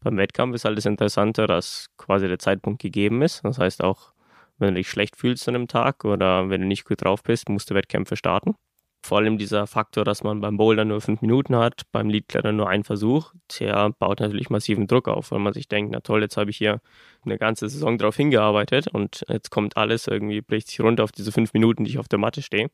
Beim 0.00 0.16
Wettkampf 0.18 0.54
ist 0.54 0.64
halt 0.64 0.78
das 0.78 0.86
Interessante, 0.86 1.48
dass 1.48 1.88
quasi 1.96 2.28
der 2.28 2.38
Zeitpunkt 2.38 2.80
gegeben 2.80 3.22
ist. 3.22 3.44
Das 3.44 3.58
heißt 3.58 3.82
auch, 3.82 4.12
wenn 4.58 4.68
du 4.68 4.74
dich 4.74 4.88
schlecht 4.88 5.16
fühlst 5.16 5.48
an 5.48 5.56
einem 5.56 5.66
Tag 5.66 6.04
oder 6.04 6.48
wenn 6.48 6.60
du 6.60 6.66
nicht 6.66 6.84
gut 6.84 7.02
drauf 7.02 7.24
bist, 7.24 7.48
musst 7.48 7.70
du 7.70 7.74
Wettkämpfe 7.74 8.16
starten. 8.16 8.54
Vor 9.04 9.18
allem 9.18 9.36
dieser 9.36 9.66
Faktor, 9.66 10.04
dass 10.04 10.22
man 10.22 10.40
beim 10.40 10.56
Boulder 10.56 10.84
nur 10.84 11.00
fünf 11.00 11.22
Minuten 11.22 11.56
hat, 11.56 11.82
beim 11.90 12.08
Leadklettern 12.08 12.54
nur 12.54 12.68
einen 12.68 12.84
Versuch, 12.84 13.32
der 13.58 13.90
baut 13.90 14.20
natürlich 14.20 14.48
massiven 14.48 14.86
Druck 14.86 15.08
auf, 15.08 15.32
weil 15.32 15.40
man 15.40 15.52
sich 15.52 15.66
denkt, 15.66 15.90
na 15.92 16.00
toll, 16.00 16.22
jetzt 16.22 16.36
habe 16.36 16.50
ich 16.50 16.56
hier 16.56 16.80
eine 17.24 17.36
ganze 17.36 17.68
Saison 17.68 17.98
drauf 17.98 18.16
hingearbeitet 18.16 18.86
und 18.88 19.24
jetzt 19.28 19.50
kommt 19.50 19.76
alles 19.76 20.06
irgendwie, 20.06 20.40
bricht 20.40 20.68
sich 20.68 20.80
runter 20.80 21.02
auf 21.02 21.10
diese 21.10 21.32
fünf 21.32 21.52
Minuten, 21.52 21.84
die 21.84 21.90
ich 21.90 21.98
auf 21.98 22.08
der 22.08 22.20
Matte 22.20 22.42
stehe. 22.42 22.70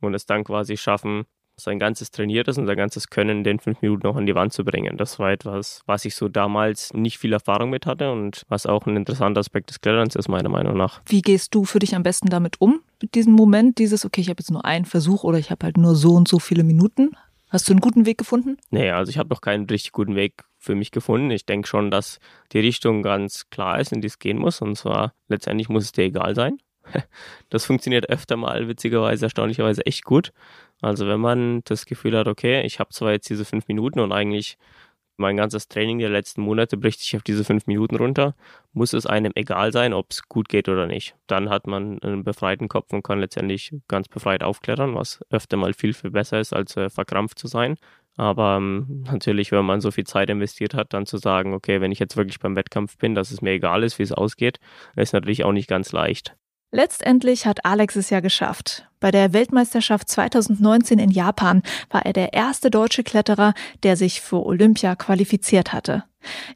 Und 0.00 0.14
es 0.14 0.26
dann 0.26 0.44
quasi 0.44 0.76
schaffen, 0.76 1.24
sein 1.62 1.78
ganzes 1.78 2.10
Trainiertes 2.10 2.58
und 2.58 2.66
sein 2.66 2.76
ganzes 2.76 3.08
Können 3.08 3.38
in 3.38 3.44
den 3.44 3.58
fünf 3.58 3.82
Minuten 3.82 4.06
auch 4.06 4.16
an 4.16 4.26
die 4.26 4.34
Wand 4.34 4.52
zu 4.52 4.64
bringen. 4.64 4.96
Das 4.96 5.18
war 5.18 5.30
etwas, 5.30 5.82
was 5.86 6.04
ich 6.04 6.14
so 6.14 6.28
damals 6.28 6.92
nicht 6.92 7.18
viel 7.18 7.32
Erfahrung 7.32 7.70
mit 7.70 7.86
hatte 7.86 8.12
und 8.12 8.42
was 8.48 8.66
auch 8.66 8.86
ein 8.86 8.96
interessanter 8.96 9.40
Aspekt 9.40 9.70
des 9.70 9.80
Kletterns 9.80 10.14
ist, 10.16 10.28
meiner 10.28 10.48
Meinung 10.48 10.76
nach. 10.76 11.00
Wie 11.06 11.22
gehst 11.22 11.54
du 11.54 11.64
für 11.64 11.78
dich 11.78 11.94
am 11.94 12.02
besten 12.02 12.28
damit 12.28 12.60
um, 12.60 12.80
mit 13.00 13.14
diesem 13.14 13.32
Moment, 13.32 13.78
dieses, 13.78 14.04
okay, 14.04 14.20
ich 14.20 14.28
habe 14.28 14.40
jetzt 14.40 14.50
nur 14.50 14.64
einen 14.64 14.84
Versuch 14.84 15.24
oder 15.24 15.38
ich 15.38 15.50
habe 15.50 15.64
halt 15.64 15.76
nur 15.76 15.94
so 15.94 16.14
und 16.14 16.28
so 16.28 16.38
viele 16.38 16.64
Minuten? 16.64 17.16
Hast 17.52 17.68
du 17.68 17.74
einen 17.74 17.80
guten 17.80 18.06
Weg 18.06 18.16
gefunden? 18.16 18.56
Nee, 18.70 18.90
also 18.90 19.10
ich 19.10 19.18
habe 19.18 19.28
noch 19.28 19.42
keinen 19.42 19.66
richtig 19.66 19.92
guten 19.92 20.16
Weg 20.16 20.44
für 20.58 20.74
mich 20.74 20.90
gefunden. 20.90 21.30
Ich 21.30 21.44
denke 21.44 21.68
schon, 21.68 21.90
dass 21.90 22.18
die 22.52 22.60
Richtung 22.60 23.02
ganz 23.02 23.50
klar 23.50 23.78
ist, 23.78 23.92
in 23.92 24.00
die 24.00 24.06
es 24.06 24.18
gehen 24.18 24.38
muss. 24.38 24.62
Und 24.62 24.78
zwar 24.78 25.12
letztendlich 25.28 25.68
muss 25.68 25.84
es 25.84 25.92
dir 25.92 26.04
egal 26.04 26.34
sein. 26.34 26.58
Das 27.50 27.66
funktioniert 27.66 28.08
öfter 28.08 28.38
mal, 28.38 28.66
witzigerweise, 28.66 29.26
erstaunlicherweise 29.26 29.84
echt 29.84 30.04
gut. 30.04 30.32
Also 30.82 31.06
wenn 31.06 31.20
man 31.20 31.62
das 31.64 31.86
Gefühl 31.86 32.18
hat, 32.18 32.28
okay, 32.28 32.62
ich 32.62 32.80
habe 32.80 32.90
zwar 32.90 33.12
jetzt 33.12 33.30
diese 33.30 33.44
fünf 33.44 33.68
Minuten 33.68 34.00
und 34.00 34.12
eigentlich 34.12 34.58
mein 35.16 35.36
ganzes 35.36 35.68
Training 35.68 35.98
der 35.98 36.10
letzten 36.10 36.42
Monate 36.42 36.76
bricht 36.76 37.00
sich 37.00 37.16
auf 37.16 37.22
diese 37.22 37.44
fünf 37.44 37.66
Minuten 37.66 37.96
runter, 37.96 38.34
muss 38.72 38.92
es 38.92 39.06
einem 39.06 39.32
egal 39.34 39.72
sein, 39.72 39.92
ob 39.92 40.10
es 40.10 40.28
gut 40.28 40.48
geht 40.48 40.68
oder 40.68 40.86
nicht. 40.86 41.14
Dann 41.26 41.50
hat 41.50 41.66
man 41.66 42.00
einen 42.02 42.24
befreiten 42.24 42.68
Kopf 42.68 42.92
und 42.92 43.02
kann 43.02 43.20
letztendlich 43.20 43.74
ganz 43.88 44.08
befreit 44.08 44.42
aufklettern, 44.42 44.94
was 44.94 45.20
öfter 45.30 45.56
mal 45.56 45.74
viel, 45.74 45.94
viel 45.94 46.10
besser 46.10 46.40
ist, 46.40 46.52
als 46.52 46.76
äh, 46.76 46.90
verkrampft 46.90 47.38
zu 47.38 47.46
sein. 47.46 47.76
Aber 48.16 48.56
ähm, 48.56 49.04
natürlich, 49.10 49.52
wenn 49.52 49.64
man 49.64 49.80
so 49.80 49.90
viel 49.90 50.04
Zeit 50.04 50.28
investiert 50.30 50.74
hat, 50.74 50.92
dann 50.92 51.06
zu 51.06 51.16
sagen, 51.16 51.54
okay, 51.54 51.80
wenn 51.80 51.92
ich 51.92 51.98
jetzt 51.98 52.16
wirklich 52.16 52.40
beim 52.40 52.56
Wettkampf 52.56 52.98
bin, 52.98 53.14
dass 53.14 53.30
es 53.30 53.40
mir 53.40 53.52
egal 53.52 53.84
ist, 53.84 53.98
wie 53.98 54.02
es 54.02 54.12
ausgeht, 54.12 54.58
ist 54.96 55.14
natürlich 55.14 55.44
auch 55.44 55.52
nicht 55.52 55.68
ganz 55.68 55.92
leicht. 55.92 56.36
Letztendlich 56.74 57.44
hat 57.44 57.66
Alex 57.66 57.96
es 57.96 58.08
ja 58.08 58.20
geschafft. 58.20 58.88
Bei 58.98 59.10
der 59.10 59.34
Weltmeisterschaft 59.34 60.08
2019 60.08 60.98
in 60.98 61.10
Japan 61.10 61.62
war 61.90 62.06
er 62.06 62.14
der 62.14 62.32
erste 62.32 62.70
deutsche 62.70 63.04
Kletterer, 63.04 63.52
der 63.82 63.98
sich 63.98 64.22
für 64.22 64.46
Olympia 64.46 64.96
qualifiziert 64.96 65.74
hatte. 65.74 66.04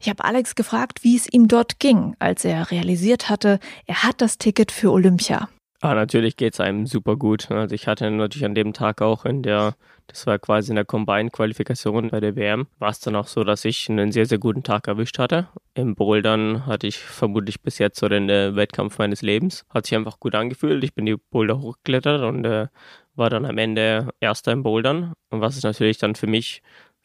Ich 0.01 0.09
habe 0.09 0.25
Alex 0.25 0.55
gefragt, 0.55 1.03
wie 1.03 1.15
es 1.15 1.31
ihm 1.31 1.47
dort 1.47 1.79
ging, 1.79 2.15
als 2.17 2.45
er 2.45 2.71
realisiert 2.71 3.29
hatte, 3.29 3.59
er 3.85 4.01
hat 4.01 4.19
das 4.21 4.39
Ticket 4.39 4.71
für 4.71 4.91
Olympia. 4.91 5.49
Ah, 5.81 5.93
natürlich 5.93 6.37
geht 6.37 6.53
es 6.53 6.59
einem 6.59 6.87
super 6.87 7.15
gut. 7.17 7.51
Also 7.51 7.75
ich 7.75 7.87
hatte 7.87 8.09
natürlich 8.09 8.45
an 8.45 8.55
dem 8.55 8.73
Tag 8.73 9.01
auch 9.01 9.25
in 9.25 9.43
der 9.43 9.75
das 10.07 10.25
war 10.25 10.39
quasi 10.39 10.71
in 10.71 10.75
der 10.75 10.85
Combine-Qualifikation 10.85 12.09
bei 12.09 12.21
der 12.21 12.35
WM. 12.37 12.67
War 12.79 12.89
es 12.89 13.01
dann 13.01 13.15
auch 13.15 13.27
so, 13.27 13.43
dass 13.43 13.65
ich 13.65 13.89
einen 13.89 14.13
sehr, 14.13 14.25
sehr 14.25 14.37
guten 14.37 14.63
Tag 14.63 14.87
erwischt 14.87 15.19
hatte. 15.19 15.49
Im 15.73 15.95
Bouldern 15.95 16.65
hatte 16.65 16.87
ich 16.87 16.97
vermutlich 16.97 17.61
bis 17.61 17.77
jetzt 17.77 17.99
so 17.99 18.07
den 18.07 18.29
äh, 18.29 18.55
Wettkampf 18.55 18.97
meines 18.99 19.21
Lebens. 19.21 19.65
Hat 19.69 19.85
sich 19.85 19.97
einfach 19.97 20.19
gut 20.19 20.33
angefühlt. 20.33 20.83
Ich 20.83 20.93
bin 20.93 21.05
die 21.05 21.17
Boulder 21.17 21.59
hochgeklettert 21.59 22.23
und 22.23 22.45
äh, 22.45 22.67
war 23.15 23.29
dann 23.29 23.45
am 23.45 23.57
Ende 23.57 24.09
Erster 24.21 24.53
im 24.53 24.63
Bouldern. 24.63 25.13
Und 25.29 25.41
was 25.41 25.57
ist 25.57 25.63
natürlich 25.63 25.97
dann 25.97 26.15
für 26.15 26.27
mich 26.27 26.61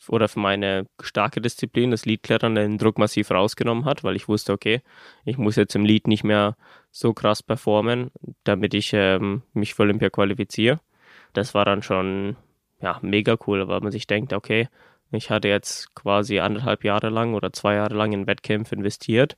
oder 0.09 0.29
für 0.29 0.41
meine 0.41 0.87
starke 1.01 1.41
Disziplin, 1.41 1.91
das 1.91 2.05
Leadklettern, 2.05 2.55
den 2.55 2.79
Druck 2.79 2.99
massiv 2.99 3.31
rausgenommen 3.31 3.85
hat, 3.85 4.05
weil 4.05 4.17
ich 4.17 4.29
wusste, 4.29 4.53
okay, 4.53 4.83
ich 5.25 5.39
muss 5.39 5.57
jetzt 5.57 5.75
im 5.75 5.85
Lead 5.85 6.07
nicht 6.07 6.25
mehr 6.25 6.57
so 6.91 7.13
krass 7.15 7.43
performen, 7.43 8.11
damit 8.45 8.75
ich 8.75 8.93
ähm, 8.93 9.43
mich 9.53 9.75
für 9.75 9.83
Olympia 9.83 10.11
qualifiziere. 10.11 10.81
Das 11.33 11.55
war 11.55 11.65
dann 11.65 11.83
schon 11.83 12.37
ja, 12.81 12.99
mega 13.03 13.37
cool, 13.47 13.69
weil 13.69 13.81
man 13.81 13.93
sich 13.93 14.07
denkt, 14.07 14.33
okay, 14.33 14.69
ich 15.11 15.31
hatte 15.31 15.49
jetzt 15.49 15.95
quasi 15.95 16.41
anderthalb 16.41 16.85
Jahre 16.85 17.11
lang 17.11 17.35
oder 17.35 17.53
zwei 17.53 17.75
Jahre 17.75 17.95
lang 17.95 18.13
in 18.13 18.27
Wettkämpfe 18.27 18.75
investiert 18.75 19.37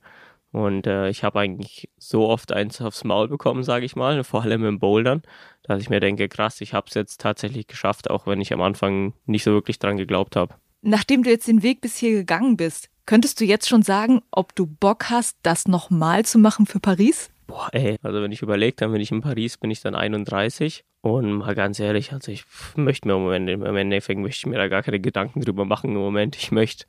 und 0.55 0.87
äh, 0.87 1.09
ich 1.09 1.25
habe 1.25 1.41
eigentlich 1.41 1.89
so 1.99 2.29
oft 2.29 2.53
eins 2.53 2.81
aufs 2.81 3.03
Maul 3.03 3.27
bekommen, 3.27 3.65
sage 3.65 3.85
ich 3.85 3.97
mal, 3.97 4.23
vor 4.23 4.43
allem 4.43 4.65
im 4.65 4.79
Bouldern, 4.79 5.23
dass 5.65 5.83
ich 5.83 5.91
mir 5.91 5.99
denke, 5.99 6.29
krass, 6.29 6.61
ich 6.61 6.73
habe 6.75 6.87
es 6.87 6.95
jetzt 6.95 7.21
tatsächlich 7.21 7.67
geschafft, 7.67 8.09
auch 8.09 8.29
wenn 8.29 8.41
ich 8.41 8.53
am 8.53 8.63
Anfang 8.63 9.15
nicht 9.27 9.43
so 9.43 9.51
wirklich 9.51 9.81
dran 9.81 9.97
geglaubt 9.97 10.37
habe. 10.37 10.55
Nachdem 10.81 11.25
du 11.25 11.31
jetzt 11.31 11.49
den 11.49 11.65
Weg 11.65 11.81
bis 11.81 11.97
hier 11.97 12.13
gegangen 12.13 12.57
bist, 12.57 12.89
könntest 13.05 13.41
du 13.41 13.45
jetzt 13.45 13.69
schon 13.69 13.83
sagen, 13.83 14.23
ob 14.31 14.55
du 14.55 14.67
Bock 14.67 15.11
hast, 15.11 15.37
das 15.43 15.67
nochmal 15.67 16.25
zu 16.25 16.39
machen 16.39 16.67
für 16.67 16.79
Paris? 16.79 17.31
Boah, 17.49 17.69
ey, 17.73 17.99
also 18.03 18.23
wenn 18.23 18.31
ich 18.31 18.43
überlegt 18.43 18.81
habe, 18.81 18.93
wenn 18.93 19.01
ich 19.01 19.11
in 19.11 19.23
Paris 19.23 19.59
bin, 19.59 19.73
ich 19.73 19.81
dann 19.81 19.97
31 19.97 20.85
und 21.01 21.33
mal 21.33 21.57
ganz 21.57 21.81
ehrlich, 21.81 22.13
also 22.13 22.31
ich 22.31 22.45
möchte 22.77 23.09
mir 23.09 23.15
im 23.15 23.23
Moment, 23.23 23.51
im 23.51 23.77
Endeffekt 23.77 24.21
möchte 24.21 24.39
ich 24.39 24.47
mir 24.47 24.59
da 24.59 24.69
gar 24.69 24.85
keine 24.85 25.01
Gedanken 25.01 25.41
drüber 25.41 25.65
machen 25.65 25.91
im 25.91 26.01
Moment. 26.01 26.37
Ich 26.37 26.53
möchte 26.53 26.87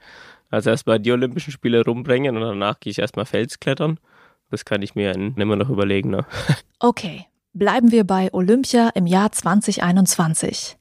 also 0.50 0.70
erstmal 0.70 1.00
die 1.00 1.12
Olympischen 1.12 1.52
Spiele 1.52 1.84
rumbringen 1.84 2.36
und 2.36 2.42
danach 2.42 2.80
gehe 2.80 2.92
ich 2.92 3.00
erstmal 3.00 3.26
Felsklettern. 3.26 4.00
Das 4.52 4.66
kann 4.66 4.82
ich 4.82 4.96
mir 4.96 5.12
immer 5.14 5.56
noch 5.56 5.70
überlegen. 5.70 6.10
Ne? 6.10 6.26
Okay, 6.80 7.26
bleiben 7.54 7.92
wir 7.92 8.04
bei 8.04 8.32
Olympia 8.34 8.90
im 8.94 9.08
Jahr 9.08 9.32
2021. 9.32 10.78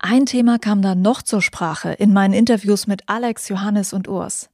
Ein 0.00 0.26
Thema 0.26 0.58
kam 0.58 0.82
da 0.82 0.94
noch 0.94 1.22
zur 1.22 1.42
Sprache 1.42 1.92
in 1.92 2.12
meinen 2.12 2.34
Interviews 2.34 2.86
mit 2.86 3.08
Alex, 3.08 3.48
Johannes 3.48 3.92
und 3.92 4.08
Urs. 4.08 4.50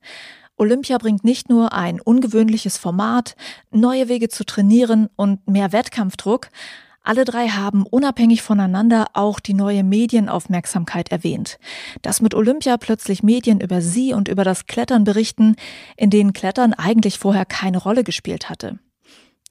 Olympia 0.56 0.98
bringt 0.98 1.24
nicht 1.24 1.48
nur 1.48 1.72
ein 1.72 2.00
ungewöhnliches 2.00 2.76
Format, 2.76 3.34
neue 3.70 4.08
Wege 4.08 4.28
zu 4.28 4.44
trainieren 4.44 5.08
und 5.16 5.48
mehr 5.48 5.72
Wettkampfdruck, 5.72 6.50
alle 7.02 7.24
drei 7.24 7.48
haben 7.48 7.84
unabhängig 7.84 8.42
voneinander 8.42 9.08
auch 9.14 9.40
die 9.40 9.54
neue 9.54 9.82
Medienaufmerksamkeit 9.82 11.10
erwähnt. 11.10 11.58
Dass 12.02 12.20
mit 12.20 12.34
Olympia 12.34 12.76
plötzlich 12.76 13.22
Medien 13.22 13.60
über 13.60 13.80
sie 13.80 14.12
und 14.12 14.28
über 14.28 14.44
das 14.44 14.66
Klettern 14.66 15.04
berichten, 15.04 15.56
in 15.96 16.10
denen 16.10 16.32
Klettern 16.32 16.74
eigentlich 16.74 17.18
vorher 17.18 17.46
keine 17.46 17.78
Rolle 17.78 18.04
gespielt 18.04 18.50
hatte. 18.50 18.78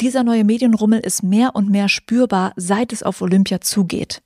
Dieser 0.01 0.23
neue 0.23 0.45
Medienrummel 0.45 0.99
ist 0.99 1.23
mehr 1.23 1.55
und 1.55 1.69
mehr 1.69 1.89
spürbar, 1.89 2.53
seit 2.55 2.93
es 2.93 3.03
auf 3.03 3.21
Olympia 3.21 3.59
zugeht. 3.59 4.21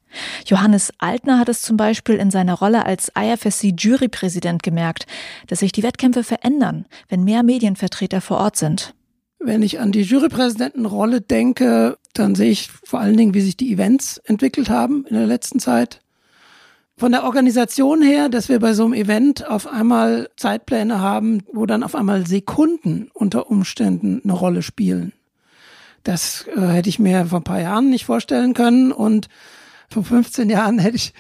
Johannes 0.46 0.94
Altner 1.00 1.40
hat 1.40 1.50
es 1.50 1.64
zum 1.64 1.78
Beispiel 1.78 2.16
in 2.16 2.30
seiner 2.30 2.54
Rolle 2.54 2.86
als 2.86 3.12
IFSC-Jurypräsident 3.16 4.62
gemerkt, 4.62 5.08
dass 5.48 5.60
sich 5.60 5.72
die 5.72 5.82
Wettkämpfe 5.82 6.24
verändern, 6.24 6.86
wenn 7.10 7.24
mehr 7.24 7.42
Medienvertreter 7.42 8.22
vor 8.22 8.38
Ort 8.38 8.58
sind. 8.58 8.94
Wenn 9.40 9.64
ich 9.64 9.80
an 9.80 9.92
die 9.92 10.04
Jurypräsidentenrolle 10.04 11.22
denke, 11.22 11.98
dann 12.14 12.36
sehe 12.36 12.52
ich 12.52 12.70
vor 12.84 13.00
allen 13.00 13.18
Dingen, 13.18 13.34
wie 13.34 13.42
sich 13.42 13.58
die 13.58 13.72
Events 13.72 14.18
entwickelt 14.20 14.70
haben 14.70 15.06
in 15.08 15.16
der 15.16 15.26
letzten 15.26 15.60
Zeit. 15.60 16.00
Von 16.96 17.12
der 17.12 17.24
Organisation 17.24 18.02
her, 18.02 18.30
dass 18.30 18.50
wir 18.50 18.60
bei 18.60 18.74
so 18.74 18.86
einem 18.86 18.94
Event 18.94 19.48
auf 19.48 19.68
einmal 19.68 20.30
Zeitpläne 20.38 21.00
haben, 21.00 21.42
wo 21.52 21.66
dann 21.66 21.84
auf 21.84 21.96
einmal 21.96 22.28
Sekunden 22.28 23.10
unter 23.14 23.50
Umständen 23.50 24.22
eine 24.24 24.34
Rolle 24.34 24.62
spielen. 24.62 25.12
Das 26.04 26.46
äh, 26.56 26.62
hätte 26.62 26.90
ich 26.90 27.00
mir 27.00 27.26
vor 27.26 27.40
ein 27.40 27.46
paar 27.46 27.62
Jahren 27.62 27.90
nicht 27.90 28.06
vorstellen 28.06 28.54
können 28.54 28.92
und 28.92 29.28
vor 29.90 30.04
15 30.04 30.50
Jahren 30.50 30.80
hätte 30.80 30.98
ich 30.98 31.14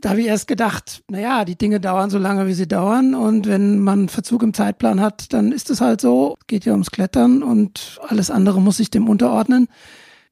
da 0.00 0.10
habe 0.10 0.20
ich 0.20 0.26
erst 0.26 0.46
gedacht, 0.46 1.02
naja, 1.08 1.44
die 1.44 1.56
Dinge 1.56 1.80
dauern 1.80 2.10
so 2.10 2.18
lange, 2.18 2.46
wie 2.46 2.52
sie 2.52 2.68
dauern. 2.68 3.14
Und 3.14 3.46
wenn 3.46 3.80
man 3.80 4.08
Verzug 4.08 4.42
im 4.42 4.54
Zeitplan 4.54 5.00
hat, 5.00 5.32
dann 5.32 5.52
ist 5.52 5.70
es 5.70 5.80
halt 5.80 6.00
so. 6.00 6.36
Geht 6.46 6.64
ja 6.64 6.72
ums 6.72 6.90
Klettern 6.90 7.42
und 7.42 7.98
alles 8.06 8.30
andere 8.30 8.60
muss 8.60 8.76
sich 8.76 8.90
dem 8.90 9.08
unterordnen. 9.08 9.68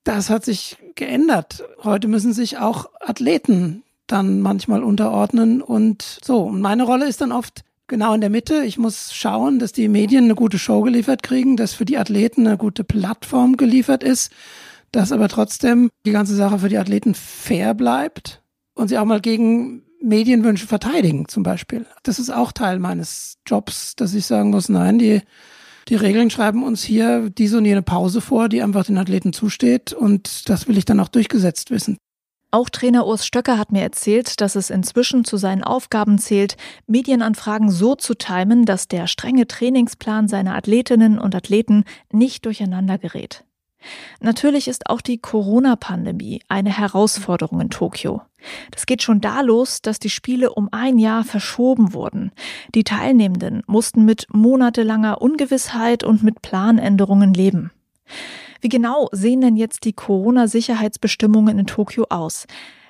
Das 0.04 0.30
hat 0.30 0.44
sich 0.44 0.76
geändert. 0.94 1.64
Heute 1.82 2.08
müssen 2.08 2.32
sich 2.32 2.58
auch 2.58 2.90
Athleten 3.00 3.82
dann 4.06 4.40
manchmal 4.40 4.82
unterordnen 4.82 5.62
und 5.62 6.20
so. 6.22 6.42
Und 6.42 6.60
meine 6.60 6.84
Rolle 6.84 7.08
ist 7.08 7.22
dann 7.22 7.32
oft 7.32 7.64
genau 7.86 8.14
in 8.14 8.20
der 8.20 8.30
Mitte. 8.30 8.64
Ich 8.64 8.78
muss 8.78 9.14
schauen, 9.14 9.58
dass 9.58 9.72
die 9.72 9.88
Medien 9.88 10.24
eine 10.24 10.34
gute 10.34 10.58
Show 10.58 10.82
geliefert 10.82 11.22
kriegen, 11.22 11.56
dass 11.56 11.72
für 11.72 11.86
die 11.86 11.98
Athleten 11.98 12.46
eine 12.46 12.58
gute 12.58 12.84
Plattform 12.84 13.56
geliefert 13.56 14.02
ist, 14.02 14.30
dass 14.92 15.10
aber 15.10 15.28
trotzdem 15.28 15.90
die 16.04 16.12
ganze 16.12 16.36
Sache 16.36 16.58
für 16.58 16.68
die 16.68 16.78
Athleten 16.78 17.14
fair 17.14 17.74
bleibt 17.74 18.42
und 18.74 18.88
sie 18.88 18.98
auch 18.98 19.04
mal 19.06 19.20
gegen 19.20 19.82
Medienwünsche 20.02 20.66
verteidigen, 20.66 21.28
zum 21.28 21.42
Beispiel. 21.42 21.86
Das 22.02 22.18
ist 22.18 22.30
auch 22.30 22.52
Teil 22.52 22.78
meines 22.78 23.38
Jobs, 23.46 23.96
dass 23.96 24.12
ich 24.12 24.26
sagen 24.26 24.50
muss, 24.50 24.68
nein, 24.68 24.98
die, 24.98 25.22
die 25.88 25.97
Regeln 25.97 26.31
schreiben 26.31 26.62
uns 26.62 26.83
hier 26.83 27.31
diese 27.31 27.59
und 27.59 27.64
jene 27.64 27.83
Pause 27.83 28.20
vor, 28.20 28.49
die 28.49 28.62
einfach 28.62 28.85
den 28.85 28.99
Athleten 28.99 29.33
zusteht 29.33 29.92
und 29.92 30.49
das 30.49 30.68
will 30.68 30.79
ich 30.79 30.85
dann 30.85 31.01
auch 31.01 31.09
durchgesetzt 31.09 31.70
wissen. 31.70 31.99
Auch 32.55 32.70
Trainer 32.70 33.05
Urs 33.07 33.27
Stöcker 33.27 33.59
hat 33.59 33.73
mir 33.73 33.83
erzählt, 33.83 34.40
dass 34.40 34.55
es 34.55 34.70
inzwischen 34.70 35.25
zu 35.25 35.37
seinen 35.37 35.64
Aufgaben 35.64 36.18
zählt, 36.18 36.57
Medienanfragen 36.87 37.68
so 37.68 37.97
zu 37.97 38.14
timen, 38.14 38.64
dass 38.64 38.87
der 38.87 39.09
strenge 39.09 39.49
Trainingsplan 39.49 40.29
seiner 40.29 40.55
Athletinnen 40.55 41.18
und 41.18 41.35
Athleten 41.35 41.83
nicht 42.12 42.47
durcheinander 42.47 42.97
gerät. 42.97 43.44
Natürlich 44.20 44.68
ist 44.68 44.88
auch 44.88 45.01
die 45.01 45.18
Corona-Pandemie 45.18 46.42
eine 46.49 46.77
Herausforderung 46.77 47.61
in 47.61 47.70
Tokio. 47.70 48.23
Das 48.70 48.87
geht 48.87 49.03
schon 49.03 49.20
da 49.20 49.40
los, 49.40 49.83
dass 49.83 49.99
die 49.99 50.11
Spiele 50.11 50.53
um 50.53 50.68
ein 50.70 50.99
Jahr 50.99 51.25
verschoben 51.25 51.94
wurden. 51.94 52.33
Die 52.75 52.85
Teilnehmenden 52.85 53.62
mussten 53.66 54.05
mit 54.05 54.27
monatelanger 54.31 55.20
Ungewissheit 55.20 56.05
und 56.05 56.23
mit 56.23 56.42
Planänderungen 56.42 57.35
leben. 57.35 57.70
Wie 58.61 58.68
genau 58.68 59.09
sehen 59.12 59.40
denn 59.40 59.57
jetzt 59.57 59.85
die 59.85 59.92
Corona-Sicherheitsbestimmungen 59.92 61.59
in 61.59 61.66
Tokio 61.66 62.07
aus? 62.09 62.47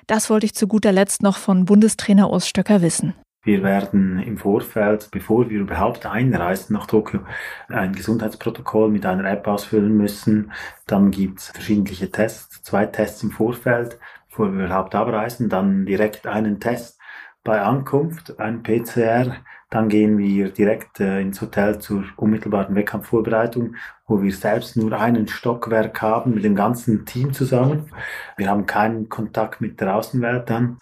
Das 0.07 0.29
wollte 0.29 0.45
ich 0.45 0.53
zu 0.53 0.67
guter 0.67 0.91
Letzt 0.91 1.23
noch 1.23 1.37
von 1.37 1.65
Bundestrainer 1.65 2.29
Urs 2.29 2.47
Stöcker 2.47 2.81
wissen. 2.81 3.15
Wir 3.45 3.61
werden 3.61 4.17
im 4.17 4.39
Vorfeld, 4.39 5.09
bevor 5.11 5.51
wir 5.51 5.59
überhaupt 5.59 6.07
einreisen 6.07 6.73
nach 6.73 6.87
Tokio, 6.87 7.19
ein 7.67 7.93
Gesundheitsprotokoll 7.93 8.89
mit 8.89 9.05
einer 9.05 9.29
App 9.29 9.47
ausfüllen 9.47 9.95
müssen. 9.95 10.51
Dann 10.87 11.11
gibt 11.11 11.39
es 11.39 11.49
verschiedene 11.49 12.09
Tests, 12.09 12.63
zwei 12.63 12.87
Tests 12.87 13.21
im 13.21 13.29
Vorfeld, 13.29 13.99
bevor 14.29 14.51
wir 14.51 14.65
überhaupt 14.65 14.95
abreisen, 14.95 15.47
dann 15.47 15.85
direkt 15.85 16.25
einen 16.25 16.59
Test 16.59 16.99
bei 17.43 17.61
Ankunft, 17.61 18.39
ein 18.39 18.63
PCR, 18.63 19.35
dann 19.69 19.89
gehen 19.89 20.17
wir 20.17 20.49
direkt 20.49 20.99
äh, 20.99 21.21
ins 21.21 21.39
Hotel 21.39 21.77
zur 21.77 22.03
unmittelbaren 22.17 22.73
Wettkampfvorbereitung, 22.73 23.75
wo 24.07 24.21
wir 24.21 24.31
selbst 24.33 24.77
nur 24.77 24.93
einen 24.99 25.27
Stockwerk 25.27 26.01
haben 26.01 26.35
mit 26.35 26.43
dem 26.43 26.55
ganzen 26.55 27.05
Team 27.05 27.33
zusammen. 27.33 27.91
Wir 28.37 28.49
haben 28.49 28.65
keinen 28.65 29.09
Kontakt 29.09 29.61
mit 29.61 29.81
der 29.81 29.95
Außenwelt 29.95 30.49
dann, 30.49 30.77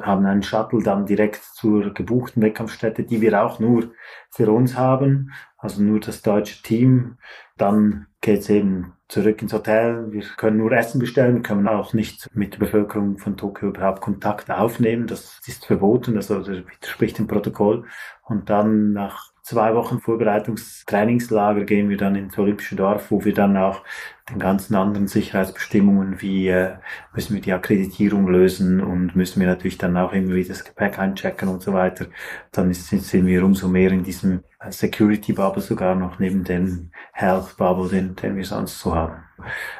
haben 0.00 0.26
einen 0.26 0.42
Shuttle 0.42 0.82
dann 0.82 1.06
direkt 1.06 1.42
zur 1.54 1.94
gebuchten 1.94 2.42
Wettkampfstätte, 2.42 3.04
die 3.04 3.20
wir 3.20 3.42
auch 3.44 3.60
nur 3.60 3.92
für 4.30 4.50
uns 4.50 4.76
haben, 4.76 5.32
also 5.56 5.82
nur 5.82 6.00
das 6.00 6.22
deutsche 6.22 6.62
Team. 6.62 7.16
Dann 7.56 8.06
geht's 8.20 8.50
eben 8.50 8.94
zurück 9.06 9.40
ins 9.42 9.52
Hotel. 9.52 10.10
Wir 10.10 10.24
können 10.36 10.56
nur 10.56 10.72
Essen 10.72 10.98
bestellen, 10.98 11.36
wir 11.36 11.42
können 11.42 11.68
auch 11.68 11.92
nicht 11.92 12.28
mit 12.34 12.54
der 12.54 12.58
Bevölkerung 12.58 13.18
von 13.18 13.36
Tokio 13.36 13.68
überhaupt 13.68 14.00
Kontakt 14.00 14.50
aufnehmen. 14.50 15.06
Das 15.06 15.40
ist 15.46 15.66
verboten, 15.66 16.16
also 16.16 16.40
das 16.40 16.48
widerspricht 16.48 17.18
dem 17.18 17.28
Protokoll. 17.28 17.84
Und 18.24 18.50
dann 18.50 18.92
nach 18.92 19.33
zwei 19.44 19.74
Wochen 19.74 20.00
Vorbereitungstrainingslager 20.00 21.64
gehen 21.64 21.90
wir 21.90 21.98
dann 21.98 22.16
ins 22.16 22.36
Olympische 22.38 22.76
Dorf, 22.76 23.10
wo 23.10 23.24
wir 23.24 23.34
dann 23.34 23.56
auch 23.58 23.82
den 24.30 24.38
ganzen 24.38 24.74
anderen 24.74 25.06
Sicherheitsbestimmungen 25.06 26.22
wie 26.22 26.48
äh, 26.48 26.76
müssen 27.12 27.34
wir 27.34 27.42
die 27.42 27.52
Akkreditierung 27.52 28.26
lösen 28.26 28.80
und 28.80 29.14
müssen 29.14 29.40
wir 29.40 29.46
natürlich 29.46 29.76
dann 29.76 29.98
auch 29.98 30.12
immer 30.14 30.34
wieder 30.34 30.48
das 30.48 30.64
Gepäck 30.64 30.98
einchecken 30.98 31.48
und 31.48 31.62
so 31.62 31.74
weiter. 31.74 32.06
Dann 32.52 32.70
ist, 32.70 32.88
sind 32.88 33.26
wir 33.26 33.44
umso 33.44 33.68
mehr 33.68 33.92
in 33.92 34.02
diesem 34.02 34.42
Security 34.70 35.34
Bubble 35.34 35.62
sogar 35.62 35.94
noch 35.94 36.18
neben 36.18 36.42
dem 36.44 36.90
Health 37.12 37.58
Bubble, 37.58 37.90
den, 37.90 38.16
den 38.16 38.36
wir 38.36 38.46
sonst 38.46 38.80
so 38.80 38.94
haben. 38.94 39.24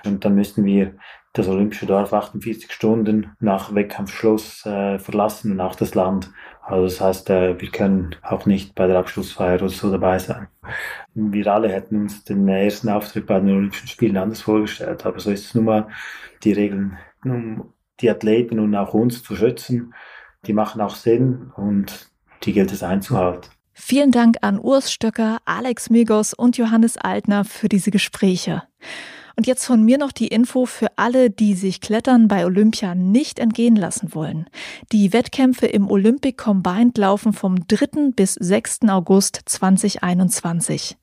Und 0.04 0.26
dann 0.26 0.34
müssten 0.34 0.66
wir 0.66 0.94
das 1.32 1.48
Olympische 1.48 1.86
Dorf 1.86 2.12
48 2.12 2.70
Stunden 2.70 3.32
nach 3.40 3.74
Wettkampfschluss 3.74 4.64
äh, 4.66 4.98
verlassen 4.98 5.52
und 5.52 5.60
auch 5.60 5.74
das 5.74 5.94
Land. 5.94 6.30
Also 6.66 6.84
das 6.84 7.00
heißt, 7.00 7.30
äh, 7.30 7.60
wir 7.60 7.70
können 7.70 8.16
auch 8.22 8.46
nicht 8.46 8.74
bei 8.74 8.86
der 8.86 8.98
Abschlussfeier 8.98 9.56
oder 9.56 9.68
so 9.68 9.90
dabei 9.90 10.18
sein. 10.18 10.48
Wir 11.12 11.46
alle 11.52 11.68
hätten 11.68 12.02
uns 12.02 12.24
den 12.24 12.48
ersten 12.48 12.88
Auftritt 12.88 13.26
bei 13.26 13.38
den 13.38 13.50
Olympischen 13.50 13.88
Spielen 13.88 14.16
anders 14.16 14.40
vorgestellt, 14.40 15.04
aber 15.04 15.20
so 15.20 15.30
ist 15.30 15.46
es 15.46 15.54
nun 15.54 15.66
mal 15.66 15.88
die 16.42 16.52
Regeln, 16.52 16.96
um 17.22 17.72
die 18.00 18.10
Athleten 18.10 18.58
und 18.58 18.74
auch 18.74 18.94
uns 18.94 19.22
zu 19.22 19.36
schützen. 19.36 19.94
Die 20.46 20.54
machen 20.54 20.80
auch 20.80 20.94
Sinn 20.94 21.52
und 21.54 22.10
die 22.44 22.52
gilt 22.52 22.72
es 22.72 22.82
einzuhalten. 22.82 23.50
Vielen 23.74 24.10
Dank 24.10 24.36
an 24.40 24.58
Urs 24.58 24.92
Stöcker, 24.92 25.38
Alex 25.44 25.90
Migos 25.90 26.32
und 26.32 26.56
Johannes 26.56 26.96
Altner 26.96 27.44
für 27.44 27.68
diese 27.68 27.90
Gespräche. 27.90 28.62
Und 29.36 29.46
jetzt 29.48 29.64
von 29.64 29.82
mir 29.82 29.98
noch 29.98 30.12
die 30.12 30.28
Info 30.28 30.64
für 30.64 30.86
alle, 30.96 31.28
die 31.28 31.54
sich 31.54 31.80
Klettern 31.80 32.28
bei 32.28 32.44
Olympia 32.44 32.94
nicht 32.94 33.40
entgehen 33.40 33.74
lassen 33.74 34.14
wollen. 34.14 34.46
Die 34.92 35.12
Wettkämpfe 35.12 35.66
im 35.66 35.90
Olympic 35.90 36.36
Combined 36.36 36.96
laufen 36.98 37.32
vom 37.32 37.66
3. 37.66 38.12
bis 38.14 38.34
6. 38.34 38.82
August 38.88 39.40
2021. 39.44 40.96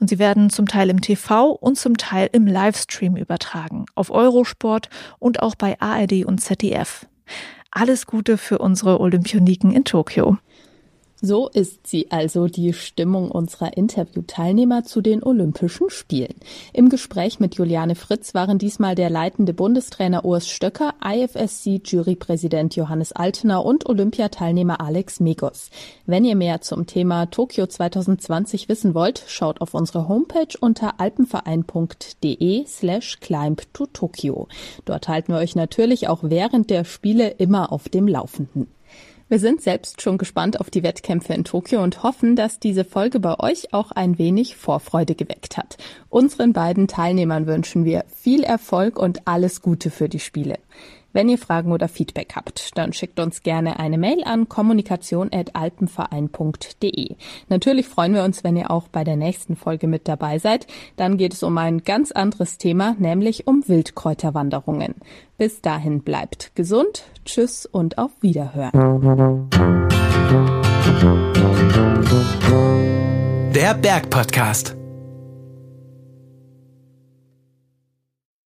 Und 0.00 0.08
sie 0.08 0.18
werden 0.18 0.48
zum 0.48 0.66
Teil 0.66 0.88
im 0.88 1.02
TV 1.02 1.50
und 1.50 1.76
zum 1.76 1.98
Teil 1.98 2.30
im 2.32 2.46
Livestream 2.46 3.16
übertragen. 3.16 3.84
Auf 3.94 4.10
Eurosport 4.10 4.88
und 5.18 5.42
auch 5.42 5.54
bei 5.54 5.78
ARD 5.80 6.24
und 6.24 6.38
ZDF. 6.38 7.06
Alles 7.70 8.06
Gute 8.06 8.38
für 8.38 8.58
unsere 8.58 9.00
Olympioniken 9.00 9.72
in 9.72 9.84
Tokio. 9.84 10.38
So 11.26 11.48
ist 11.48 11.86
sie 11.86 12.10
also 12.10 12.48
die 12.48 12.74
Stimmung 12.74 13.30
unserer 13.30 13.78
Interviewteilnehmer 13.78 14.84
zu 14.84 15.00
den 15.00 15.22
Olympischen 15.22 15.88
Spielen. 15.88 16.34
Im 16.74 16.90
Gespräch 16.90 17.40
mit 17.40 17.54
Juliane 17.54 17.94
Fritz 17.94 18.34
waren 18.34 18.58
diesmal 18.58 18.94
der 18.94 19.08
leitende 19.08 19.54
Bundestrainer 19.54 20.26
Urs 20.26 20.46
Stöcker, 20.46 20.92
IFSC-Jurypräsident 21.02 22.76
Johannes 22.76 23.12
Altener 23.12 23.64
und 23.64 23.86
Olympiateilnehmer 23.86 24.82
Alex 24.82 25.18
Megos. 25.18 25.70
Wenn 26.04 26.26
ihr 26.26 26.36
mehr 26.36 26.60
zum 26.60 26.86
Thema 26.86 27.24
Tokio 27.24 27.66
2020 27.66 28.68
wissen 28.68 28.92
wollt, 28.94 29.24
schaut 29.26 29.62
auf 29.62 29.72
unsere 29.72 30.08
Homepage 30.08 30.58
unter 30.60 31.00
alpenverein.de 31.00 32.66
slash 32.66 33.20
climb 33.20 33.62
to 33.72 33.86
Tokio. 33.86 34.46
Dort 34.84 35.08
halten 35.08 35.32
wir 35.32 35.38
euch 35.38 35.56
natürlich 35.56 36.06
auch 36.06 36.18
während 36.20 36.68
der 36.68 36.84
Spiele 36.84 37.30
immer 37.30 37.72
auf 37.72 37.88
dem 37.88 38.08
Laufenden. 38.08 38.68
Wir 39.26 39.38
sind 39.38 39.62
selbst 39.62 40.02
schon 40.02 40.18
gespannt 40.18 40.60
auf 40.60 40.68
die 40.68 40.82
Wettkämpfe 40.82 41.32
in 41.32 41.44
Tokio 41.44 41.82
und 41.82 42.02
hoffen, 42.02 42.36
dass 42.36 42.60
diese 42.60 42.84
Folge 42.84 43.20
bei 43.20 43.40
euch 43.40 43.72
auch 43.72 43.90
ein 43.90 44.18
wenig 44.18 44.54
Vorfreude 44.54 45.14
geweckt 45.14 45.56
hat. 45.56 45.78
Unseren 46.10 46.52
beiden 46.52 46.88
Teilnehmern 46.88 47.46
wünschen 47.46 47.86
wir 47.86 48.04
viel 48.14 48.44
Erfolg 48.44 48.98
und 48.98 49.26
alles 49.26 49.62
Gute 49.62 49.90
für 49.90 50.10
die 50.10 50.20
Spiele. 50.20 50.58
Wenn 51.14 51.28
ihr 51.28 51.38
Fragen 51.38 51.72
oder 51.72 51.88
Feedback 51.88 52.32
habt, 52.34 52.76
dann 52.76 52.92
schickt 52.92 53.20
uns 53.20 53.44
gerne 53.44 53.78
eine 53.78 53.98
Mail 53.98 54.24
an 54.24 54.48
kommunikation.alpenverein.de. 54.48 57.14
Natürlich 57.48 57.86
freuen 57.86 58.14
wir 58.14 58.24
uns, 58.24 58.42
wenn 58.42 58.56
ihr 58.56 58.72
auch 58.72 58.88
bei 58.88 59.04
der 59.04 59.14
nächsten 59.14 59.54
Folge 59.54 59.86
mit 59.86 60.08
dabei 60.08 60.40
seid. 60.40 60.66
Dann 60.96 61.16
geht 61.16 61.32
es 61.32 61.44
um 61.44 61.56
ein 61.56 61.84
ganz 61.84 62.10
anderes 62.10 62.58
Thema, 62.58 62.96
nämlich 62.98 63.46
um 63.46 63.62
Wildkräuterwanderungen. 63.66 64.96
Bis 65.38 65.60
dahin 65.60 66.02
bleibt 66.02 66.56
gesund, 66.56 67.04
tschüss 67.24 67.64
und 67.64 67.96
auf 67.96 68.10
Wiederhören. 68.20 68.72
Der 73.54 73.74
Bergpodcast. 73.74 74.83